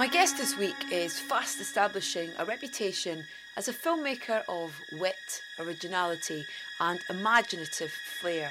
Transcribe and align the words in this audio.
My 0.00 0.06
guest 0.06 0.38
this 0.38 0.56
week 0.56 0.90
is 0.90 1.20
fast 1.20 1.60
establishing 1.60 2.30
a 2.38 2.44
reputation 2.46 3.22
as 3.58 3.68
a 3.68 3.72
filmmaker 3.72 4.42
of 4.48 4.74
wit, 4.92 5.42
originality, 5.58 6.46
and 6.80 6.98
imaginative 7.10 7.92
flair. 8.20 8.50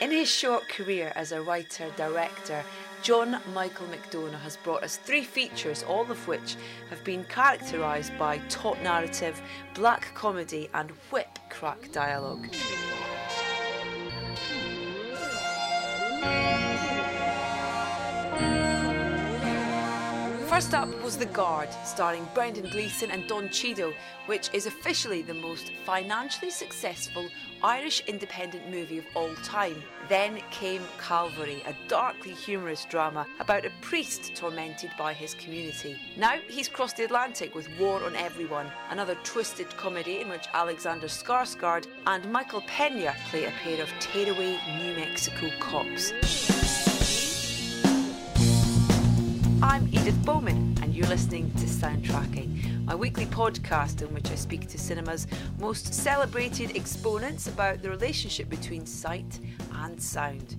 In 0.00 0.10
his 0.10 0.28
short 0.30 0.68
career 0.70 1.12
as 1.16 1.32
a 1.32 1.42
writer 1.42 1.90
director, 1.96 2.64
John 3.02 3.38
Michael 3.52 3.86
McDonagh 3.88 4.40
has 4.40 4.56
brought 4.56 4.84
us 4.84 4.96
three 4.96 5.22
features, 5.22 5.82
all 5.82 6.10
of 6.10 6.26
which 6.26 6.56
have 6.88 7.04
been 7.04 7.24
characterised 7.24 8.16
by 8.18 8.38
taut 8.48 8.80
narrative, 8.80 9.40
black 9.74 10.14
comedy, 10.14 10.70
and 10.72 10.90
whip 11.10 11.35
crack 11.58 11.90
dialogue. 11.90 12.46
First 20.48 20.74
up 20.74 20.88
was 21.02 21.16
The 21.16 21.24
Guard, 21.32 21.70
starring 21.84 22.28
Brendan 22.34 22.68
Gleeson 22.68 23.10
and 23.10 23.26
Don 23.26 23.48
Cheadle, 23.48 23.94
which 24.26 24.50
is 24.52 24.66
officially 24.66 25.22
the 25.22 25.32
most 25.32 25.72
financially 25.86 26.50
successful 26.50 27.26
Irish 27.62 28.02
independent 28.06 28.68
movie 28.70 28.98
of 28.98 29.06
all 29.14 29.34
time. 29.36 29.82
Then 30.08 30.40
came 30.50 30.82
Calvary, 30.98 31.62
a 31.66 31.74
darkly 31.88 32.32
humorous 32.32 32.84
drama 32.84 33.26
about 33.40 33.64
a 33.64 33.70
priest 33.80 34.34
tormented 34.34 34.90
by 34.98 35.12
his 35.12 35.34
community. 35.34 35.96
Now 36.16 36.36
he's 36.48 36.68
crossed 36.68 36.96
the 36.96 37.04
Atlantic 37.04 37.54
with 37.54 37.68
War 37.78 38.04
on 38.04 38.14
Everyone, 38.16 38.70
another 38.90 39.16
twisted 39.24 39.68
comedy 39.76 40.20
in 40.20 40.28
which 40.28 40.46
Alexander 40.54 41.06
Skarsgård 41.06 41.86
and 42.06 42.30
Michael 42.30 42.62
Pena 42.66 43.14
play 43.30 43.44
a 43.46 43.50
pair 43.50 43.82
of 43.82 43.88
tearaway 44.00 44.58
New 44.78 44.94
Mexico 44.94 45.50
cops. 45.60 46.12
I'm 49.62 49.88
Edith 49.88 50.24
Bowman, 50.24 50.76
you're 50.96 51.06
listening 51.08 51.50
to 51.50 51.66
Soundtracking, 51.66 52.86
my 52.86 52.94
weekly 52.94 53.26
podcast 53.26 54.00
in 54.00 54.14
which 54.14 54.30
I 54.30 54.34
speak 54.34 54.66
to 54.68 54.78
cinema's 54.78 55.26
most 55.58 55.92
celebrated 55.92 56.74
exponents 56.74 57.48
about 57.48 57.82
the 57.82 57.90
relationship 57.90 58.48
between 58.48 58.86
sight 58.86 59.40
and 59.74 60.02
sound. 60.02 60.56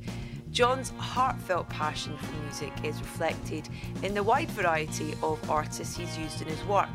John's 0.52 0.92
heartfelt 1.00 1.68
passion 1.70 2.16
for 2.18 2.36
music 2.44 2.72
is 2.84 3.00
reflected 3.00 3.68
in 4.04 4.14
the 4.14 4.22
wide 4.22 4.52
variety 4.52 5.16
of 5.24 5.50
artists 5.50 5.98
he's 5.98 6.16
used 6.20 6.40
in 6.44 6.48
his 6.48 6.64
work. 6.66 6.88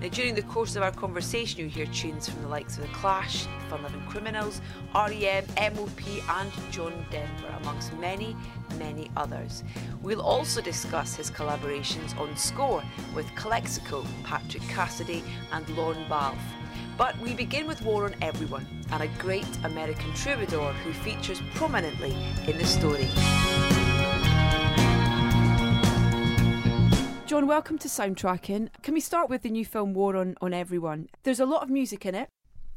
Now, 0.00 0.08
during 0.08 0.34
the 0.34 0.42
course 0.42 0.76
of 0.76 0.82
our 0.82 0.90
conversation, 0.90 1.60
you'll 1.60 1.70
hear 1.70 1.86
tunes 1.86 2.28
from 2.28 2.42
the 2.42 2.48
likes 2.48 2.76
of 2.76 2.82
The 2.82 2.88
Clash, 2.88 3.46
Fun 3.68 3.82
Loving 3.82 4.04
Criminals, 4.06 4.60
REM, 4.94 5.44
MOP, 5.74 6.00
and 6.28 6.52
John 6.70 7.06
Denver, 7.10 7.54
amongst 7.60 7.92
many, 7.94 8.36
many 8.78 9.10
others. 9.16 9.62
We'll 10.02 10.22
also 10.22 10.60
discuss 10.60 11.14
his 11.14 11.30
collaborations 11.30 12.18
on 12.18 12.36
score 12.36 12.82
with 13.14 13.32
Calexico, 13.36 14.04
Patrick 14.24 14.62
Cassidy, 14.64 15.22
and 15.52 15.68
Lorne 15.70 16.04
Balfe. 16.08 16.38
But 16.98 17.18
we 17.20 17.34
begin 17.34 17.66
with 17.66 17.82
War 17.82 18.04
on 18.04 18.14
Everyone 18.22 18.66
and 18.90 19.02
a 19.02 19.08
great 19.18 19.46
American 19.64 20.12
troubadour 20.14 20.72
who 20.84 20.92
features 20.92 21.40
prominently 21.54 22.14
in 22.46 22.58
the 22.58 22.64
story. 22.64 23.08
John, 27.32 27.46
welcome 27.46 27.78
to 27.78 27.88
Soundtracking. 27.88 28.68
Can 28.82 28.92
we 28.92 29.00
start 29.00 29.30
with 29.30 29.40
the 29.40 29.48
new 29.48 29.64
film 29.64 29.94
War 29.94 30.16
on, 30.16 30.34
on 30.42 30.52
Everyone? 30.52 31.08
There's 31.22 31.40
a 31.40 31.46
lot 31.46 31.62
of 31.62 31.70
music 31.70 32.04
in 32.04 32.14
it. 32.14 32.28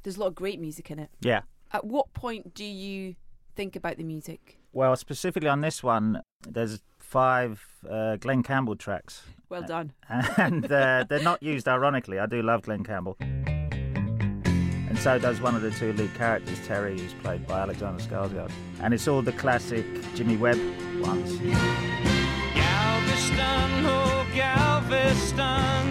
There's 0.03 0.15
a 0.15 0.21
lot 0.21 0.27
of 0.27 0.35
great 0.35 0.61
music 0.61 0.89
in 0.89 0.97
it. 0.97 1.09
Yeah. 1.19 1.41
At 1.73 1.83
what 1.83 2.13
point 2.13 2.53
do 2.53 2.63
you 2.63 3.15
think 3.57 3.75
about 3.75 3.97
the 3.97 4.05
music? 4.05 4.57
Well, 4.71 4.95
specifically 4.95 5.49
on 5.49 5.59
this 5.59 5.83
one, 5.83 6.21
there's 6.47 6.79
five 6.99 7.61
uh, 7.91 8.15
Glen 8.15 8.43
Campbell 8.43 8.77
tracks. 8.77 9.23
Well 9.49 9.63
done. 9.63 9.91
And 10.37 10.71
uh, 10.71 11.03
they're 11.09 11.19
not 11.19 11.43
used 11.43 11.67
ironically. 11.67 12.17
I 12.17 12.25
do 12.25 12.41
love 12.41 12.61
Glen 12.61 12.85
Campbell. 12.85 13.17
And 13.19 14.97
so 14.97 15.19
does 15.19 15.41
one 15.41 15.55
of 15.55 15.63
the 15.63 15.71
two 15.71 15.91
lead 15.91 16.13
characters, 16.13 16.65
Terry, 16.65 16.97
who's 16.97 17.13
played 17.15 17.45
by 17.45 17.59
Alexander 17.59 18.01
Skarsgård. 18.01 18.51
And 18.79 18.93
it's 18.93 19.09
all 19.09 19.21
the 19.21 19.33
classic 19.33 19.85
Jimmy 20.15 20.37
Webb 20.37 20.61
ones. 21.01 22.14
Oh 23.39 24.25
Galveston. 24.33 25.87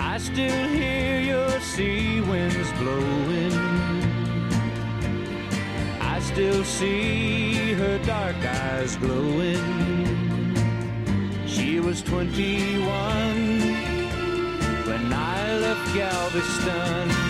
I 0.00 0.18
still 0.18 0.68
hear 0.68 1.20
your 1.20 1.60
sea 1.60 2.20
winds 2.20 2.72
blowing. 2.72 3.52
I 6.00 6.20
still 6.20 6.64
see 6.64 7.72
her 7.74 7.98
dark 7.98 8.36
eyes 8.36 8.96
glowing. 8.96 10.54
She 11.46 11.80
was 11.80 12.02
21 12.02 12.86
when 14.86 15.12
I 15.12 15.58
left 15.58 15.94
Galveston. 15.94 17.27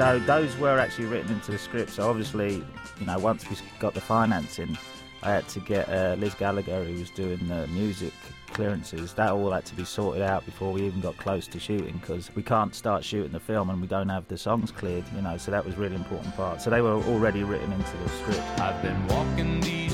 So 0.00 0.18
those 0.20 0.56
were 0.56 0.78
actually 0.78 1.04
written 1.04 1.30
into 1.30 1.50
the 1.50 1.58
script. 1.58 1.90
So 1.90 2.08
obviously, 2.08 2.64
you 2.98 3.06
know, 3.06 3.18
once 3.18 3.46
we 3.50 3.56
got 3.78 3.92
the 3.92 4.00
financing, 4.00 4.78
I 5.22 5.32
had 5.32 5.46
to 5.48 5.60
get 5.60 5.90
uh, 5.90 6.16
Liz 6.18 6.32
Gallagher, 6.32 6.84
who 6.84 6.98
was 6.98 7.10
doing 7.10 7.36
the 7.48 7.66
music 7.66 8.14
clearances. 8.54 9.12
That 9.12 9.32
all 9.32 9.50
had 9.50 9.66
to 9.66 9.74
be 9.74 9.84
sorted 9.84 10.22
out 10.22 10.46
before 10.46 10.72
we 10.72 10.84
even 10.86 11.02
got 11.02 11.18
close 11.18 11.46
to 11.48 11.60
shooting 11.60 11.98
because 11.98 12.34
we 12.34 12.42
can't 12.42 12.74
start 12.74 13.04
shooting 13.04 13.32
the 13.32 13.40
film 13.40 13.68
and 13.68 13.78
we 13.78 13.86
don't 13.86 14.08
have 14.08 14.26
the 14.26 14.38
songs 14.38 14.72
cleared, 14.72 15.04
you 15.14 15.20
know. 15.20 15.36
So 15.36 15.50
that 15.50 15.66
was 15.66 15.76
really 15.76 15.96
important 15.96 16.34
part. 16.34 16.62
So 16.62 16.70
they 16.70 16.80
were 16.80 16.94
already 16.94 17.44
written 17.44 17.70
into 17.70 17.96
the 17.98 18.08
script. 18.08 18.58
I've 18.58 18.80
been 18.80 19.06
walking 19.08 19.60
these 19.60 19.89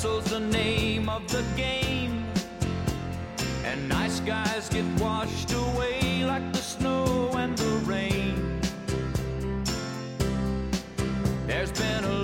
hustle's 0.00 0.30
the 0.30 0.38
name 0.38 1.08
of 1.08 1.26
the 1.26 1.44
game, 1.56 2.24
and 3.64 3.88
nice 3.88 4.20
guys 4.20 4.68
get 4.68 4.84
washed 5.00 5.52
away 5.52 6.22
like 6.24 6.52
the 6.52 6.58
snow 6.58 7.32
and 7.34 7.58
the 7.58 7.72
rain. 7.84 8.60
There's 11.48 11.72
been 11.72 12.04
a 12.04 12.17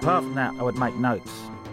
Apart 0.00 0.24
from 0.24 0.34
that, 0.34 0.54
I 0.58 0.62
would 0.62 0.78
make 0.78 0.94
notes. 0.94 1.30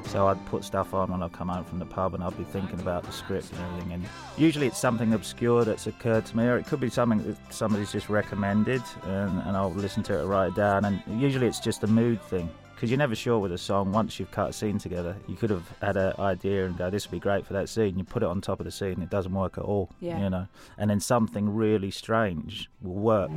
So 0.08 0.28
I'd 0.28 0.46
put 0.48 0.66
stuff 0.66 0.94
on 0.94 1.12
when 1.12 1.24
I'd 1.24 1.32
come 1.32 1.48
home 1.48 1.64
from 1.64 1.80
the 1.80 1.86
pub 1.86 2.14
and 2.14 2.22
I'd 2.22 2.38
be 2.38 2.44
thinking 2.44 2.78
about 2.82 3.04
the 3.04 3.12
script 3.14 3.52
and 3.54 3.62
everything. 3.62 3.94
And 3.94 4.06
usually 4.38 4.68
it's 4.68 4.78
something 4.78 5.14
obscure 5.14 5.64
that's 5.64 5.88
occurred 5.88 6.26
to 6.26 6.36
me, 6.38 6.44
or 6.44 6.58
it 6.58 6.66
could 6.66 6.82
be 6.82 6.90
something 6.90 7.24
that 7.26 7.54
somebody's 7.54 7.92
just 7.92 8.10
recommended, 8.10 8.82
and, 9.04 9.42
and 9.44 9.56
I'll 9.56 9.72
listen 9.72 10.04
to 10.04 10.18
it 10.18 10.22
and 10.22 10.30
write 10.30 10.48
it 10.50 10.56
down. 10.56 10.84
And 10.84 11.02
usually 11.22 11.48
it's 11.48 11.62
just 11.62 11.84
a 11.84 11.88
mood 11.88 12.22
thing. 12.24 12.50
Because 12.76 12.92
you're 12.92 12.98
never 12.98 13.16
sure 13.16 13.40
with 13.40 13.54
a 13.54 13.58
song 13.58 13.94
once 13.94 14.20
you've 14.20 14.32
cut 14.32 14.50
a 14.50 14.54
scene 14.54 14.78
together. 14.78 15.16
You 15.28 15.36
could 15.36 15.50
have 15.50 15.68
had 15.82 15.96
an 15.96 16.14
idea 16.20 16.66
and 16.66 16.78
go, 16.78 16.90
this 16.90 17.08
would 17.08 17.16
be 17.16 17.20
great 17.20 17.46
for 17.46 17.54
that 17.54 17.70
scene. 17.70 17.98
You 17.98 18.04
put 18.04 18.24
it 18.24 18.28
on 18.28 18.42
top 18.42 18.60
of 18.60 18.66
the 18.66 18.72
scene, 18.72 18.94
and 18.94 19.04
it 19.04 19.10
doesn't 19.10 19.34
work 19.34 19.58
at 19.58 19.64
all. 19.64 19.90
Yeah. 20.02 20.22
You 20.22 20.30
know? 20.30 20.48
And 20.78 20.90
then 20.90 21.00
something 21.00 21.56
really 21.56 21.92
strange 21.92 22.70
will 22.82 22.94
work. 22.94 23.32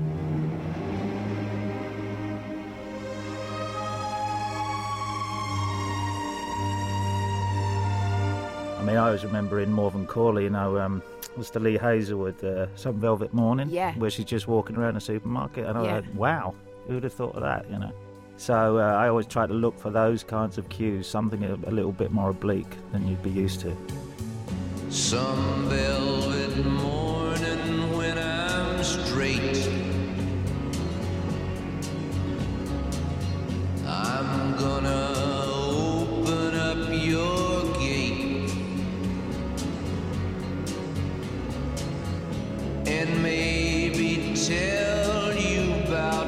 I 8.80 8.82
mean, 8.82 8.96
I 8.96 9.06
always 9.08 9.24
remember 9.24 9.60
in 9.60 9.70
Morvern 9.70 10.08
Callar, 10.08 10.40
you 10.40 10.48
know, 10.48 10.78
um, 10.78 11.02
Mr. 11.38 11.60
Lee 11.60 11.76
Hazlewood, 11.76 12.42
uh, 12.42 12.66
Some 12.76 12.98
Velvet 12.98 13.34
Morning, 13.34 13.68
Yeah. 13.68 13.92
where 13.96 14.08
she's 14.08 14.24
just 14.24 14.48
walking 14.48 14.74
around 14.76 14.96
a 14.96 15.00
supermarket, 15.00 15.66
and 15.66 15.76
I 15.76 15.84
Yeah. 15.84 15.92
went, 15.92 16.14
wow, 16.14 16.54
who 16.88 16.94
would 16.94 17.04
have 17.04 17.12
thought 17.12 17.34
of 17.34 17.42
that, 17.42 17.66
you 17.70 17.78
know? 17.78 17.90
So 18.38 18.78
uh, 18.78 18.80
I 18.80 19.08
always 19.08 19.26
try 19.26 19.46
to 19.46 19.52
look 19.52 19.78
for 19.78 19.90
those 19.90 20.24
kinds 20.24 20.56
of 20.56 20.66
cues, 20.70 21.06
something 21.06 21.44
a, 21.44 21.58
a 21.68 21.70
little 21.70 21.92
bit 21.92 22.10
more 22.10 22.30
oblique 22.30 22.74
than 22.90 23.06
you'd 23.06 23.22
be 23.22 23.28
used 23.30 23.60
to. 23.60 23.76
Some 24.88 25.68
velvet 25.68 26.64
morning 26.64 27.96
when 27.98 28.16
I'm 28.16 28.82
straight. 28.82 29.68
I'm 33.86 34.56
gonna 34.58 35.09
and 43.00 43.22
maybe 43.22 44.34
tell 44.34 45.34
you 45.34 45.72
about 45.84 46.26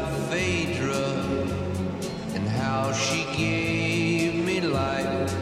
and 2.34 2.48
how 2.48 2.90
she 2.92 3.26
gave 3.36 4.42
me 4.42 4.58
life 4.62 5.34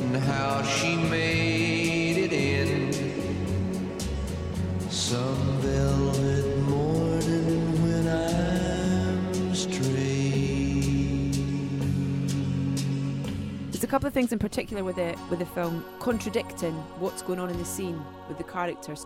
and 0.00 0.16
how 0.18 0.62
she 0.62 0.94
made 0.94 2.18
it 2.18 2.32
in 2.32 2.92
some 4.88 5.60
when 7.82 8.06
I'm 8.06 9.54
straight. 9.56 11.32
There's 13.72 13.82
a 13.82 13.88
couple 13.88 14.06
of 14.06 14.14
things 14.14 14.32
in 14.32 14.38
particular 14.38 14.84
with 14.84 14.94
the 14.94 15.18
with 15.30 15.40
the 15.40 15.46
film 15.46 15.84
contradicting 15.98 16.74
what's 17.00 17.22
going 17.22 17.40
on 17.40 17.50
in 17.50 17.58
the 17.58 17.64
scene 17.64 18.00
with 18.28 18.38
the 18.38 18.44
characters. 18.44 19.04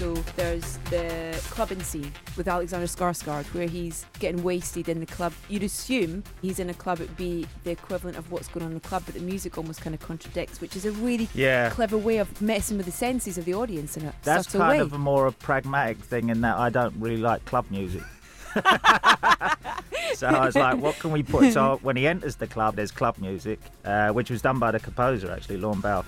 So 0.00 0.14
there's 0.34 0.78
the 0.88 1.38
clubbing 1.50 1.82
scene 1.82 2.10
with 2.34 2.48
Alexander 2.48 2.86
Skarsgård 2.86 3.44
where 3.52 3.66
he's 3.68 4.06
getting 4.18 4.42
wasted 4.42 4.88
in 4.88 4.98
the 4.98 5.04
club. 5.04 5.34
You'd 5.50 5.62
assume 5.62 6.24
he's 6.40 6.58
in 6.58 6.70
a 6.70 6.74
club, 6.74 7.02
it'd 7.02 7.18
be 7.18 7.46
the 7.64 7.70
equivalent 7.72 8.16
of 8.16 8.32
what's 8.32 8.48
going 8.48 8.64
on 8.64 8.72
in 8.72 8.78
the 8.78 8.88
club, 8.88 9.02
but 9.04 9.14
the 9.14 9.20
music 9.20 9.58
almost 9.58 9.82
kind 9.82 9.92
of 9.92 10.00
contradicts, 10.00 10.58
which 10.62 10.74
is 10.74 10.86
a 10.86 10.90
really 10.92 11.28
Yeah. 11.34 11.68
clever 11.68 11.98
way 11.98 12.16
of 12.16 12.40
messing 12.40 12.78
with 12.78 12.86
the 12.86 12.92
senses 12.92 13.36
of 13.36 13.44
the 13.44 13.52
audience 13.52 13.98
in 13.98 14.06
a 14.06 14.14
That's 14.22 14.46
subtle 14.46 14.60
kind 14.60 14.78
way. 14.78 14.82
of 14.82 14.94
a 14.94 14.98
more 14.98 15.26
a 15.26 15.32
pragmatic 15.32 15.98
thing 15.98 16.30
in 16.30 16.40
that 16.40 16.56
I 16.56 16.70
don't 16.70 16.94
really 16.98 17.18
like 17.18 17.44
club 17.44 17.66
music. 17.68 18.00
so 20.14 20.26
I 20.28 20.46
was 20.46 20.56
like, 20.56 20.78
what 20.78 20.98
can 20.98 21.12
we 21.12 21.22
put? 21.22 21.52
So 21.52 21.78
when 21.82 21.96
he 21.96 22.06
enters 22.06 22.36
the 22.36 22.46
club, 22.46 22.74
there's 22.76 22.90
club 22.90 23.18
music, 23.18 23.60
uh, 23.84 24.08
which 24.12 24.30
was 24.30 24.40
done 24.40 24.58
by 24.58 24.70
the 24.70 24.80
composer 24.80 25.30
actually, 25.30 25.58
Lorne 25.58 25.82
Balfe. 25.82 26.06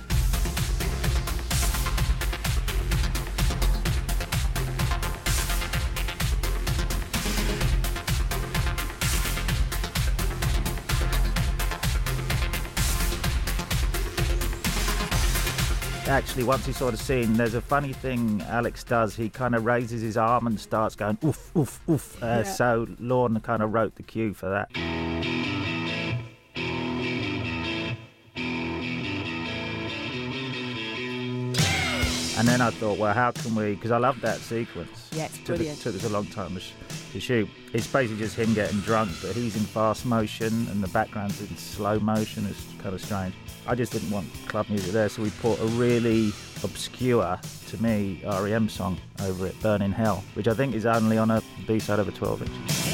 Actually, 16.13 16.45
once 16.45 16.67
he 16.67 16.73
saw 16.73 16.91
the 16.91 16.97
scene, 16.99 17.33
there's 17.39 17.55
a 17.55 17.61
funny 17.63 17.95
thing 17.95 18.43
Alex 18.43 18.85
does. 18.85 19.17
He 19.17 19.31
kind 19.31 19.55
of 19.55 19.65
raises 19.65 20.03
his 20.03 20.19
arm 20.19 20.47
and 20.47 20.61
starts 20.61 20.95
going 20.95 21.17
oof, 21.25 21.51
oof, 21.57 21.81
oof. 21.89 22.23
Uh, 22.23 22.27
Yeah. 22.27 22.43
So 22.43 22.87
Lorne 23.01 23.41
kind 23.41 23.63
of 23.63 23.73
wrote 23.73 23.95
the 23.95 24.03
cue 24.03 24.35
for 24.35 24.51
that. 24.51 24.71
And 32.39 32.49
then 32.49 32.63
I 32.63 32.71
thought, 32.71 32.99
well, 32.99 33.13
how 33.13 33.31
can 33.31 33.55
we? 33.55 33.75
Because 33.75 33.91
I 33.91 33.99
love 33.99 34.21
that 34.23 34.39
sequence. 34.39 35.11
Yeah, 35.13 35.27
it's 35.27 35.39
brilliant. 35.39 35.79
it, 35.79 35.83
took 35.83 35.95
us 35.95 36.05
a 36.05 36.09
long 36.09 36.27
time 36.27 36.55
to, 36.55 36.63
to 37.13 37.21
shoot. 37.21 37.49
It's 37.75 37.87
basically 37.87 38.23
just 38.23 38.37
him 38.37 38.55
getting 38.55 38.81
drunk, 38.81 39.11
but 39.21 39.37
he's 39.37 39.55
in 39.55 39.63
fast 39.63 40.07
motion 40.07 40.67
and 40.71 40.83
the 40.83 40.89
background's 40.89 41.41
in 41.43 41.55
slow 41.57 42.01
motion. 42.01 42.47
It's 42.47 42.65
kind 42.83 42.95
of 42.95 43.03
strange. 43.03 43.35
I 43.67 43.75
just 43.75 43.93
didn't 43.93 44.11
want 44.11 44.27
club 44.49 44.69
music 44.71 44.93
there, 44.93 45.09
so 45.09 45.23
we 45.23 45.31
put 45.31 45.61
a 45.61 45.67
really 45.67 46.33
obscure, 46.65 47.39
to 47.69 47.83
me, 47.83 48.23
REM 48.25 48.69
song 48.69 48.99
over 49.21 49.47
it, 49.47 49.61
Burning 49.61 49.93
Hell, 49.93 50.25
which 50.35 50.49
I 50.49 50.55
think 50.55 50.75
is 50.75 50.87
only 50.87 51.19
on 51.19 51.31
a 51.31 51.43
B 51.67 51.79
side 51.79 51.99
of 51.99 52.09
a 52.09 52.13
12 52.13 52.43
inch. 52.43 52.92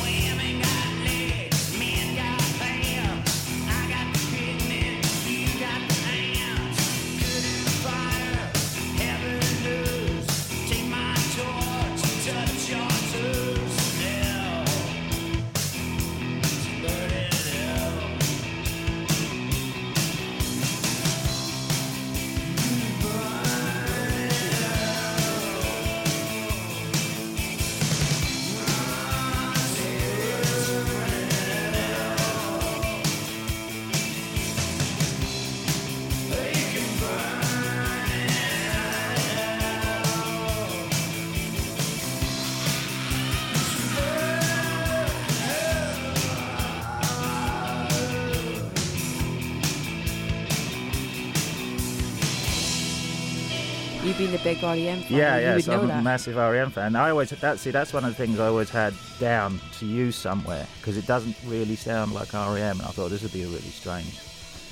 Big 54.60 54.86
REM 54.86 55.02
fan, 55.02 55.18
Yeah, 55.18 55.38
yeah. 55.38 55.58
So 55.58 55.72
I'm 55.80 55.88
that. 55.88 56.00
a 56.00 56.02
massive 56.02 56.36
REM 56.36 56.70
fan. 56.70 56.96
I 56.96 57.10
always 57.10 57.30
that 57.30 57.58
see 57.58 57.70
that's 57.70 57.92
one 57.92 58.04
of 58.04 58.10
the 58.10 58.16
things 58.16 58.38
I 58.38 58.46
always 58.46 58.70
had 58.70 58.94
down 59.18 59.60
to 59.78 59.86
use 59.86 60.16
somewhere 60.16 60.66
because 60.80 60.96
it 60.96 61.06
doesn't 61.06 61.36
really 61.46 61.76
sound 61.76 62.12
like 62.12 62.32
REM, 62.32 62.78
and 62.78 62.82
I 62.82 62.90
thought 62.90 63.10
this 63.10 63.22
would 63.22 63.32
be 63.32 63.44
really 63.44 63.60
strange. 63.60 64.18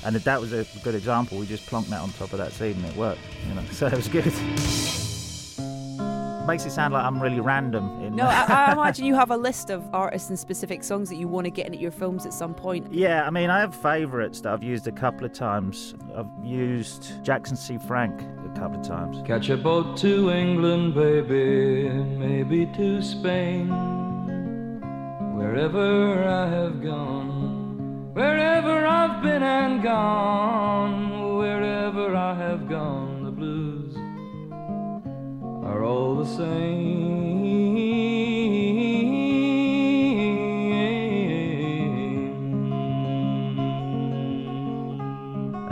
And 0.05 0.15
that 0.15 0.39
was 0.39 0.53
a 0.53 0.65
good 0.83 0.95
example. 0.95 1.37
We 1.37 1.47
just 1.47 1.67
plonked 1.69 1.87
that 1.87 2.01
on 2.01 2.11
top 2.11 2.31
of 2.31 2.37
that 2.37 2.53
scene 2.53 2.75
and 2.77 2.85
it 2.85 2.95
worked. 2.95 3.19
You 3.47 3.55
know, 3.55 3.63
so 3.71 3.87
it 3.87 3.93
was 3.95 4.07
good. 4.07 4.31
Makes 6.47 6.65
it 6.65 6.71
sound 6.71 6.93
like 6.93 7.03
I'm 7.03 7.21
really 7.21 7.41
random. 7.41 8.01
In 8.01 8.15
No, 8.15 8.23
I, 8.25 8.45
I 8.69 8.71
imagine 8.77 9.03
you 9.03 9.15
have 9.15 9.31
a 9.31 9.35
list 9.35 9.69
of 9.69 9.83
artists 9.93 10.29
and 10.29 10.39
specific 10.39 10.81
songs 10.81 11.09
that 11.09 11.17
you 11.17 11.27
want 11.27 11.43
to 11.43 11.51
get 11.51 11.65
into 11.65 11.77
your 11.77 11.91
films 11.91 12.25
at 12.25 12.31
some 12.33 12.53
point. 12.53 12.87
Yeah, 12.93 13.27
I 13.27 13.31
mean, 13.31 13.49
I 13.49 13.59
have 13.59 13.75
favourites 13.75 14.39
that 14.41 14.53
I've 14.53 14.63
used 14.63 14.87
a 14.87 14.93
couple 14.93 15.25
of 15.25 15.33
times. 15.33 15.93
I've 16.15 16.29
used 16.45 17.21
Jackson 17.25 17.57
C. 17.57 17.77
Frank 17.77 18.21
a 18.47 18.59
couple 18.59 18.79
of 18.79 18.87
times. 18.87 19.21
Catch 19.25 19.49
a 19.49 19.57
boat 19.57 19.97
to 19.97 20.31
England, 20.31 20.95
baby, 20.95 21.89
maybe 21.89 22.65
to 22.77 23.01
Spain. 23.01 23.69
Wherever 25.37 26.23
I 26.27 26.47
have 26.49 26.81
gone, 26.81 28.13
wherever 28.13 28.85
I've 28.85 29.21
been 29.21 29.43
and 29.43 29.83
gone, 29.83 31.37
wherever 31.37 32.15
I 32.15 32.33
have 32.35 32.67
gone, 32.69 33.23
the 33.23 33.31
blues 33.31 33.95
are 35.65 35.83
all 35.83 36.15
the 36.15 36.25
same. 36.25 37.06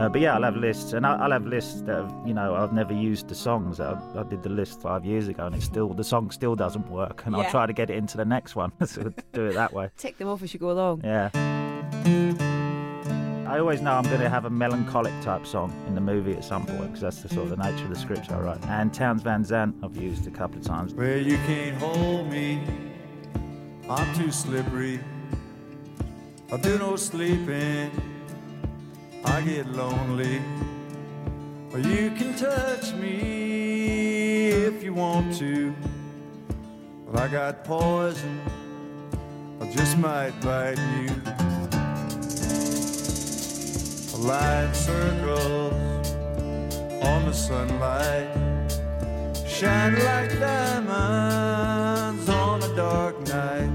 Uh, 0.06 0.10
but 0.10 0.22
yeah, 0.22 0.36
I'll 0.36 0.44
have 0.44 0.56
lists, 0.56 0.94
and 0.94 1.04
I'll, 1.04 1.20
I'll 1.20 1.32
have 1.32 1.48
lists 1.48 1.82
that 1.82 1.96
have, 1.96 2.14
you 2.28 2.36
know 2.36 2.54
I've 2.54 2.74
never 2.74 2.94
used 2.94 3.28
the 3.28 3.34
songs. 3.34 3.80
I, 3.80 4.00
I 4.16 4.22
did 4.22 4.44
the 4.44 4.50
list 4.50 4.80
five 4.80 5.04
years 5.04 5.28
ago, 5.28 5.48
and 5.48 5.56
it 5.56 5.64
still 5.64 5.96
the 5.96 6.04
song 6.04 6.30
still 6.30 6.56
doesn't 6.56 6.88
work, 6.92 7.26
and 7.26 7.36
Yeah. 7.36 7.42
I'll 7.42 7.50
try 7.50 7.66
to 7.66 7.74
get 7.74 7.90
it 7.90 7.98
into 7.98 8.16
the 8.16 8.26
next 8.26 8.56
one. 8.56 8.72
so 8.86 9.12
do 9.34 9.48
it 9.48 9.54
that 9.54 9.74
way. 9.74 9.90
Tick 9.98 10.20
them 10.20 10.28
off 10.28 10.44
as 10.44 10.54
you 10.54 10.60
go 10.60 10.70
along. 10.70 11.02
Yeah. 11.04 11.32
I 13.48 13.58
always 13.58 13.82
know 13.82 13.94
I'm 13.94 14.04
going 14.04 14.20
to 14.20 14.30
have 14.30 14.46
a 14.46 14.50
melancholic 14.50 15.14
type 15.22 15.48
song 15.48 15.74
in 15.88 15.96
the 15.96 16.02
movie 16.02 16.34
at 16.34 16.44
some 16.44 16.68
point 16.68 16.84
because 16.84 17.02
that's 17.02 17.22
the 17.24 17.30
sort 17.30 17.50
of 17.52 17.58
the 17.58 17.64
nature 17.72 17.86
of 17.86 17.90
the 17.90 17.96
scripts 18.00 18.30
I 18.30 18.40
write. 18.40 18.64
And 18.68 18.94
Townes 18.94 19.24
Van 19.24 19.44
Zandt 19.44 19.76
I've 19.84 19.98
used 19.98 20.28
a 20.28 20.32
couple 20.32 20.60
of 20.60 20.66
times. 20.66 20.94
Well, 20.94 21.18
you 21.18 21.38
can't 21.48 21.78
hold 21.78 22.30
me. 22.30 22.62
I'm 23.90 24.16
too 24.16 24.32
slippery. 24.32 25.00
I 26.52 26.58
do 26.58 26.78
no 26.78 26.96
sleeping. 26.96 27.90
I 29.26 29.42
get 29.42 29.68
lonely. 29.68 30.42
Or 31.74 31.80
you 31.80 32.12
can 32.12 32.36
touch 32.36 32.94
me 32.94 34.50
if 34.50 34.84
you 34.84 34.94
want 34.94 35.36
to. 35.40 35.74
But 37.06 37.20
I 37.22 37.28
got 37.28 37.64
poison. 37.64 38.40
I 39.62 39.72
just 39.72 39.98
might 39.98 40.34
bite 40.42 40.78
you. 41.00 41.10
Flying 44.12 44.74
circles 44.74 45.74
on 47.04 47.26
the 47.26 47.34
sunlight, 47.34 48.28
shine 49.48 49.96
like 50.04 50.40
diamonds 50.40 52.28
on 52.30 52.64
a 52.64 52.76
dark 52.76 53.20
night. 53.28 53.70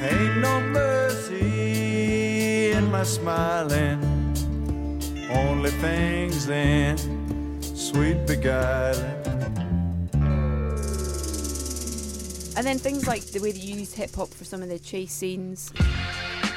Ain't 0.00 0.38
no 0.38 0.60
mercy 0.60 1.46
in 2.72 2.90
my 2.90 3.02
smiling, 3.04 4.00
only 5.36 5.70
things 5.70 6.48
in 6.48 6.96
sweet 7.62 8.26
beguiling. 8.26 9.04
And 12.56 12.66
then 12.66 12.78
things 12.78 13.06
like 13.06 13.22
the 13.26 13.40
way 13.40 13.52
they 13.52 13.60
use 13.60 13.92
hip 13.92 14.14
hop 14.14 14.28
for 14.28 14.44
some 14.44 14.62
of 14.62 14.70
the 14.70 14.78
chase 14.78 15.12
scenes. 15.12 15.72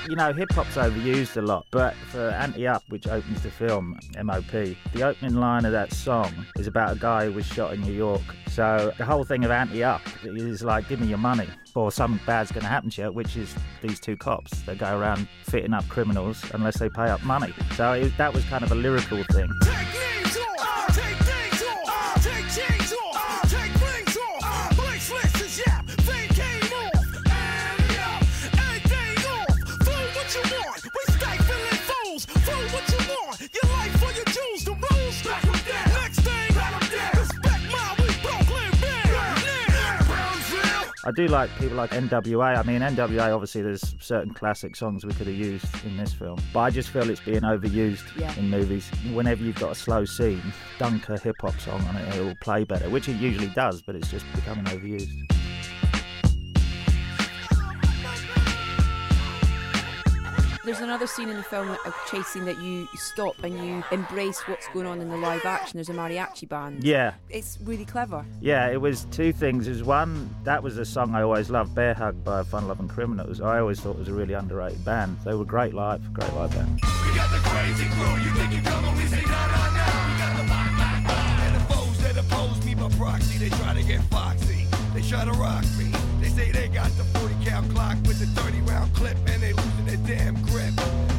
You 0.07 0.15
know, 0.15 0.31
hip 0.31 0.51
hop's 0.53 0.75
overused 0.75 1.35
a 1.37 1.41
lot, 1.41 1.67
but 1.71 1.93
for 2.09 2.29
Ante 2.29 2.65
Up, 2.65 2.83
which 2.87 3.05
opens 3.05 3.43
the 3.43 3.51
film, 3.51 3.99
MOP, 4.23 4.49
the 4.93 5.03
opening 5.03 5.35
line 5.35 5.65
of 5.65 5.71
that 5.73 5.93
song 5.93 6.33
is 6.57 6.67
about 6.67 6.95
a 6.95 6.99
guy 6.99 7.25
who 7.25 7.33
was 7.33 7.45
shot 7.45 7.73
in 7.73 7.81
New 7.81 7.93
York. 7.93 8.21
So 8.49 8.93
the 8.97 9.05
whole 9.05 9.23
thing 9.23 9.43
of 9.43 9.51
Ante 9.51 9.83
Up 9.83 10.01
is 10.23 10.63
like, 10.63 10.87
give 10.87 11.01
me 11.01 11.07
your 11.07 11.17
money, 11.17 11.47
or 11.79 11.91
something 11.91 12.19
bad's 12.25 12.51
going 12.51 12.63
to 12.63 12.69
happen 12.69 12.89
to 12.91 13.01
you, 13.03 13.11
which 13.11 13.37
is 13.37 13.55
these 13.81 13.99
two 13.99 14.17
cops. 14.17 14.61
that 14.61 14.77
go 14.77 14.97
around 14.97 15.27
fitting 15.43 15.73
up 15.73 15.87
criminals 15.87 16.43
unless 16.53 16.77
they 16.79 16.89
pay 16.89 17.09
up 17.09 17.23
money. 17.23 17.53
So 17.75 17.93
it, 17.93 18.17
that 18.17 18.33
was 18.33 18.43
kind 18.45 18.63
of 18.63 18.71
a 18.71 18.75
lyrical 18.75 19.23
thing. 19.31 19.49
I 41.09 41.11
do 41.11 41.27
like 41.27 41.49
people 41.57 41.75
like 41.75 41.89
NWA. 41.89 42.55
I 42.55 42.61
mean, 42.61 42.81
NWA, 42.81 43.33
obviously, 43.33 43.63
there's 43.63 43.95
certain 43.99 44.31
classic 44.31 44.75
songs 44.75 45.03
we 45.03 45.11
could 45.13 45.25
have 45.25 45.35
used 45.35 45.65
in 45.83 45.97
this 45.97 46.13
film, 46.13 46.37
but 46.53 46.59
I 46.59 46.69
just 46.69 46.89
feel 46.89 47.09
it's 47.09 47.19
being 47.19 47.41
overused 47.41 48.03
Yeah. 48.15 48.31
in 48.35 48.47
movies. 48.47 48.87
Whenever 49.11 49.43
you've 49.43 49.57
got 49.59 49.71
a 49.71 49.75
slow 49.75 50.05
scene, 50.05 50.39
dunk 50.77 51.09
a 51.09 51.17
hip 51.17 51.37
hop 51.41 51.59
song 51.59 51.81
on 51.87 51.95
it, 51.95 52.15
it 52.15 52.23
will 52.23 52.35
play 52.41 52.63
better, 52.63 52.91
which 52.91 53.09
it 53.09 53.15
usually 53.15 53.47
does, 53.55 53.81
but 53.81 53.95
it's 53.95 54.11
just 54.11 54.23
becoming 54.35 54.65
overused. 54.65 55.09
There's 60.69 60.81
another 60.81 61.07
scene 61.07 61.29
in 61.29 61.35
the 61.35 61.41
film, 61.41 61.67
a 61.67 61.93
chase 62.11 62.27
scene 62.27 62.45
that 62.45 62.61
you 62.61 62.87
stop 62.93 63.43
and 63.43 63.57
you 63.57 63.83
embrace 63.91 64.39
what's 64.47 64.67
going 64.67 64.85
on 64.85 65.01
in 65.01 65.09
the 65.09 65.17
live 65.17 65.43
action. 65.43 65.77
There's 65.77 65.89
a 65.89 65.93
mariachi 65.93 66.47
band. 66.47 66.83
Yeah, 66.83 67.13
It's 67.27 67.57
really 67.63 67.85
clever. 67.85 68.23
yeah, 68.39 68.69
it 68.69 68.79
was 68.79 69.05
two 69.05 69.33
things. 69.33 69.65
It 69.67 69.71
was 69.71 69.83
one, 69.83 70.29
that 70.43 70.61
was 70.61 70.77
a 70.77 70.85
song 70.85 71.15
I 71.15 71.23
always 71.23 71.49
loved, 71.49 71.73
Bear 71.73 71.95
Hug 71.95 72.23
by 72.23 72.43
Fun 72.43 72.67
Loving 72.67 72.87
Criminals. 72.87 73.41
I 73.41 73.57
always 73.57 73.79
thought 73.79 73.95
it 73.95 73.97
was 73.97 74.09
a 74.09 74.13
really 74.13 74.35
underrated 74.35 74.85
band. 74.85 75.17
They 75.25 75.33
were 75.33 75.43
great 75.43 75.73
live, 75.73 76.13
great 76.13 76.31
live 76.33 76.51
band. 76.51 76.75
We 76.75 77.15
got 77.15 77.31
the 77.31 77.39
crazy 77.49 77.89
crew. 77.89 78.23
You 78.23 78.29
think 78.35 78.53
you 78.53 78.61
come 78.61 78.85
and 78.85 79.09
say 79.09 79.23
nah 79.23 79.47
nah 79.47 79.73
nah. 79.73 80.13
We 80.13 80.17
got 80.19 80.37
the 80.37 80.43
bang 80.47 80.77
bang 80.77 81.03
bang. 81.03 81.39
And 81.47 81.55
the 81.55 81.73
foes 81.73 81.97
that 82.03 82.15
oppose 82.15 82.63
me 82.63 82.75
by 82.75 82.89
proxy, 82.89 83.39
they 83.39 83.49
try 83.57 83.73
to 83.73 83.81
get 83.81 84.01
foxy. 84.11 84.67
They 84.93 85.01
try 85.01 85.25
to 85.25 85.31
rock 85.31 85.63
me. 85.79 85.91
They 86.21 86.29
say 86.29 86.51
they 86.51 86.67
got 86.67 86.91
the 86.91 87.05
40 87.19 87.33
cal 87.43 87.63
clock 87.73 87.97
with 88.05 88.19
the 88.19 88.27
30 88.39 88.61
round 88.71 88.93
clip, 88.93 89.17
and 89.25 89.41
they 89.41 89.53
their 89.89 90.17
damn 90.17 90.35
grip. 90.43 90.73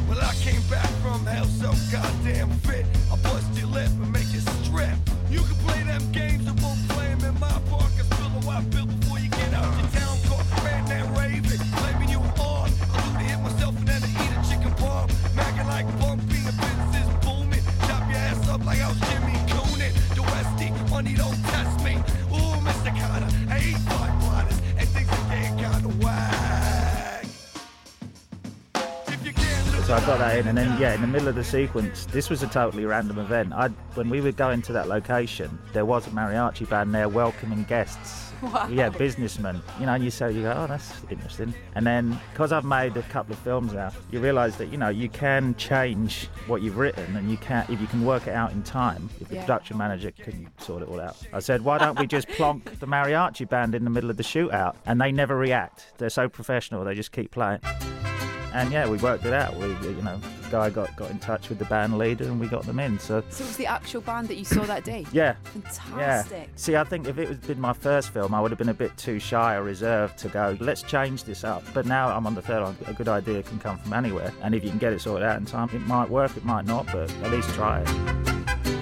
Well, 0.07 0.19
I 0.21 0.33
came 0.35 0.61
back 0.69 0.87
from 1.01 1.25
hell 1.25 1.45
so 1.45 1.71
goddamn 1.91 2.49
fit. 2.63 2.85
I 3.11 3.15
bust 3.17 3.47
your 3.57 3.67
lip 3.67 3.89
and 3.89 4.11
make 4.11 4.31
you 4.31 4.39
strip. 4.39 4.95
You 5.29 5.39
can 5.39 5.55
play 5.67 5.83
them 5.83 6.01
games 6.11 6.47
and 6.47 6.59
won't 6.61 6.79
play 6.89 7.07
'em 7.07 7.23
in 7.23 7.39
my 7.39 7.51
park. 7.69 7.91
I 7.99 8.03
spill 8.03 8.29
the 8.29 8.45
white 8.47 8.69
bill 8.69 8.85
before 8.85 9.19
you 9.19 9.29
get 9.29 9.53
out 9.53 9.71
your 9.79 9.89
town 9.99 10.17
car. 10.27 10.43
Man, 10.63 10.85
that 10.85 11.05
raving, 11.17 11.63
blaming 11.79 12.09
you 12.09 12.19
on. 12.39 12.69
I 12.93 12.97
do 13.03 13.11
to 13.19 13.25
hit 13.29 13.39
myself 13.41 13.77
and 13.77 13.87
then 13.87 14.01
I 14.03 14.09
eat 14.23 14.31
a 14.37 14.39
chicken 14.49 14.73
palm. 14.75 15.09
Macking 15.35 15.67
like 15.67 15.87
bumping, 15.99 16.45
the 16.47 16.99
is 17.01 17.09
booming. 17.25 17.63
Chop 17.87 18.03
your 18.09 18.19
ass 18.29 18.47
up 18.47 18.65
like 18.65 18.79
I 18.79 18.87
was 18.87 18.99
Jimmy 19.09 19.35
Coonan. 19.51 19.91
The 20.15 20.21
Westie, 20.31 20.71
money 20.89 21.13
don't 21.15 21.50
So 29.91 29.97
I 29.97 30.05
got 30.05 30.19
that 30.19 30.37
in, 30.37 30.47
and 30.47 30.57
then 30.57 30.79
yeah, 30.79 30.93
in 30.93 31.01
the 31.01 31.07
middle 31.07 31.27
of 31.27 31.35
the 31.35 31.43
sequence, 31.43 32.05
this 32.05 32.29
was 32.29 32.41
a 32.43 32.47
totally 32.47 32.85
random 32.85 33.19
event. 33.19 33.51
I 33.51 33.67
when 33.95 34.09
we 34.09 34.21
were 34.21 34.31
going 34.31 34.61
to 34.61 34.71
that 34.71 34.87
location, 34.87 35.59
there 35.73 35.83
was 35.83 36.07
a 36.07 36.11
mariachi 36.11 36.69
band 36.69 36.95
there 36.95 37.09
welcoming 37.09 37.65
guests. 37.65 38.31
Wow. 38.41 38.69
Yeah, 38.71 38.87
businessmen. 38.87 39.61
You 39.81 39.87
know, 39.87 39.93
and 39.95 40.01
you 40.01 40.09
say 40.09 40.31
you 40.31 40.43
go, 40.43 40.53
oh, 40.57 40.65
that's 40.65 40.93
interesting. 41.09 41.53
And 41.75 41.85
then 41.85 42.17
because 42.31 42.53
I've 42.53 42.63
made 42.63 42.95
a 42.95 43.01
couple 43.01 43.33
of 43.33 43.39
films 43.39 43.73
now, 43.73 43.91
you 44.11 44.21
realise 44.21 44.55
that 44.55 44.71
you 44.71 44.77
know 44.77 44.87
you 44.87 45.09
can 45.09 45.55
change 45.55 46.29
what 46.47 46.61
you've 46.61 46.77
written, 46.77 47.17
and 47.17 47.29
you 47.29 47.35
can 47.35 47.65
if 47.67 47.81
you 47.81 47.87
can 47.87 48.05
work 48.05 48.27
it 48.27 48.33
out 48.33 48.53
in 48.53 48.63
time. 48.63 49.09
If 49.19 49.27
the 49.27 49.35
Yeah. 49.35 49.41
production 49.41 49.77
manager 49.77 50.11
can 50.11 50.49
sort 50.59 50.83
it 50.83 50.87
all 50.87 51.01
out. 51.01 51.17
I 51.33 51.39
said, 51.41 51.63
why 51.65 51.79
don't 51.79 51.99
we 51.99 52.07
just 52.07 52.29
plonk 52.29 52.79
the 52.79 52.87
mariachi 52.87 53.49
band 53.49 53.75
in 53.75 53.83
the 53.83 53.89
middle 53.89 54.09
of 54.09 54.15
the 54.15 54.23
shootout? 54.23 54.75
And 54.85 55.01
they 55.01 55.11
never 55.11 55.35
react. 55.35 55.87
They're 55.97 56.09
so 56.09 56.29
professional. 56.29 56.85
They 56.85 56.95
just 56.95 57.11
keep 57.11 57.31
playing. 57.31 57.59
And 58.53 58.71
yeah, 58.71 58.87
we 58.87 58.97
worked 58.97 59.25
it 59.25 59.33
out. 59.33 59.55
We, 59.55 59.67
you 59.67 60.01
know, 60.01 60.17
the 60.17 60.49
guy 60.49 60.69
got, 60.69 60.93
got 60.97 61.09
in 61.11 61.19
touch 61.19 61.47
with 61.49 61.57
the 61.59 61.65
band 61.65 61.97
leader 61.97 62.25
and 62.25 62.39
we 62.39 62.47
got 62.47 62.63
them 62.65 62.79
in. 62.79 62.99
So 62.99 63.23
So 63.29 63.43
it 63.43 63.47
was 63.47 63.57
the 63.57 63.65
actual 63.65 64.01
band 64.01 64.27
that 64.27 64.35
you 64.35 64.43
saw 64.45 64.63
that 64.63 64.83
day. 64.83 65.05
yeah, 65.11 65.35
yeah. 65.55 65.61
Fantastic. 66.23 66.49
See, 66.57 66.75
I 66.75 66.83
think 66.83 67.07
if 67.07 67.17
it 67.17 67.27
had 67.29 67.41
been 67.47 67.59
my 67.61 67.73
first 67.73 68.09
film, 68.11 68.33
I 68.33 68.41
would 68.41 68.51
have 68.51 68.57
been 68.57 68.69
a 68.69 68.73
bit 68.73 68.95
too 68.97 69.19
shy 69.19 69.55
or 69.55 69.63
reserved 69.63 70.17
to 70.19 70.29
go. 70.29 70.57
Let's 70.59 70.81
change 70.83 71.23
this 71.23 71.43
up. 71.43 71.63
But 71.73 71.85
now 71.85 72.09
I'm 72.15 72.27
on 72.27 72.35
the 72.35 72.41
third 72.41 72.63
one. 72.63 72.75
A 72.87 72.93
good 72.93 73.07
idea 73.07 73.41
can 73.43 73.59
come 73.59 73.77
from 73.77 73.93
anywhere, 73.93 74.33
and 74.41 74.53
if 74.53 74.63
you 74.63 74.69
can 74.69 74.79
get 74.79 74.91
it 74.93 75.01
sorted 75.01 75.23
out 75.27 75.37
in 75.39 75.45
time, 75.45 75.69
it 75.73 75.81
might 75.87 76.09
work. 76.09 76.35
It 76.35 76.43
might 76.45 76.65
not, 76.65 76.85
but 76.87 77.09
at 77.23 77.31
least 77.31 77.49
try 77.55 77.81
it. 77.81 78.80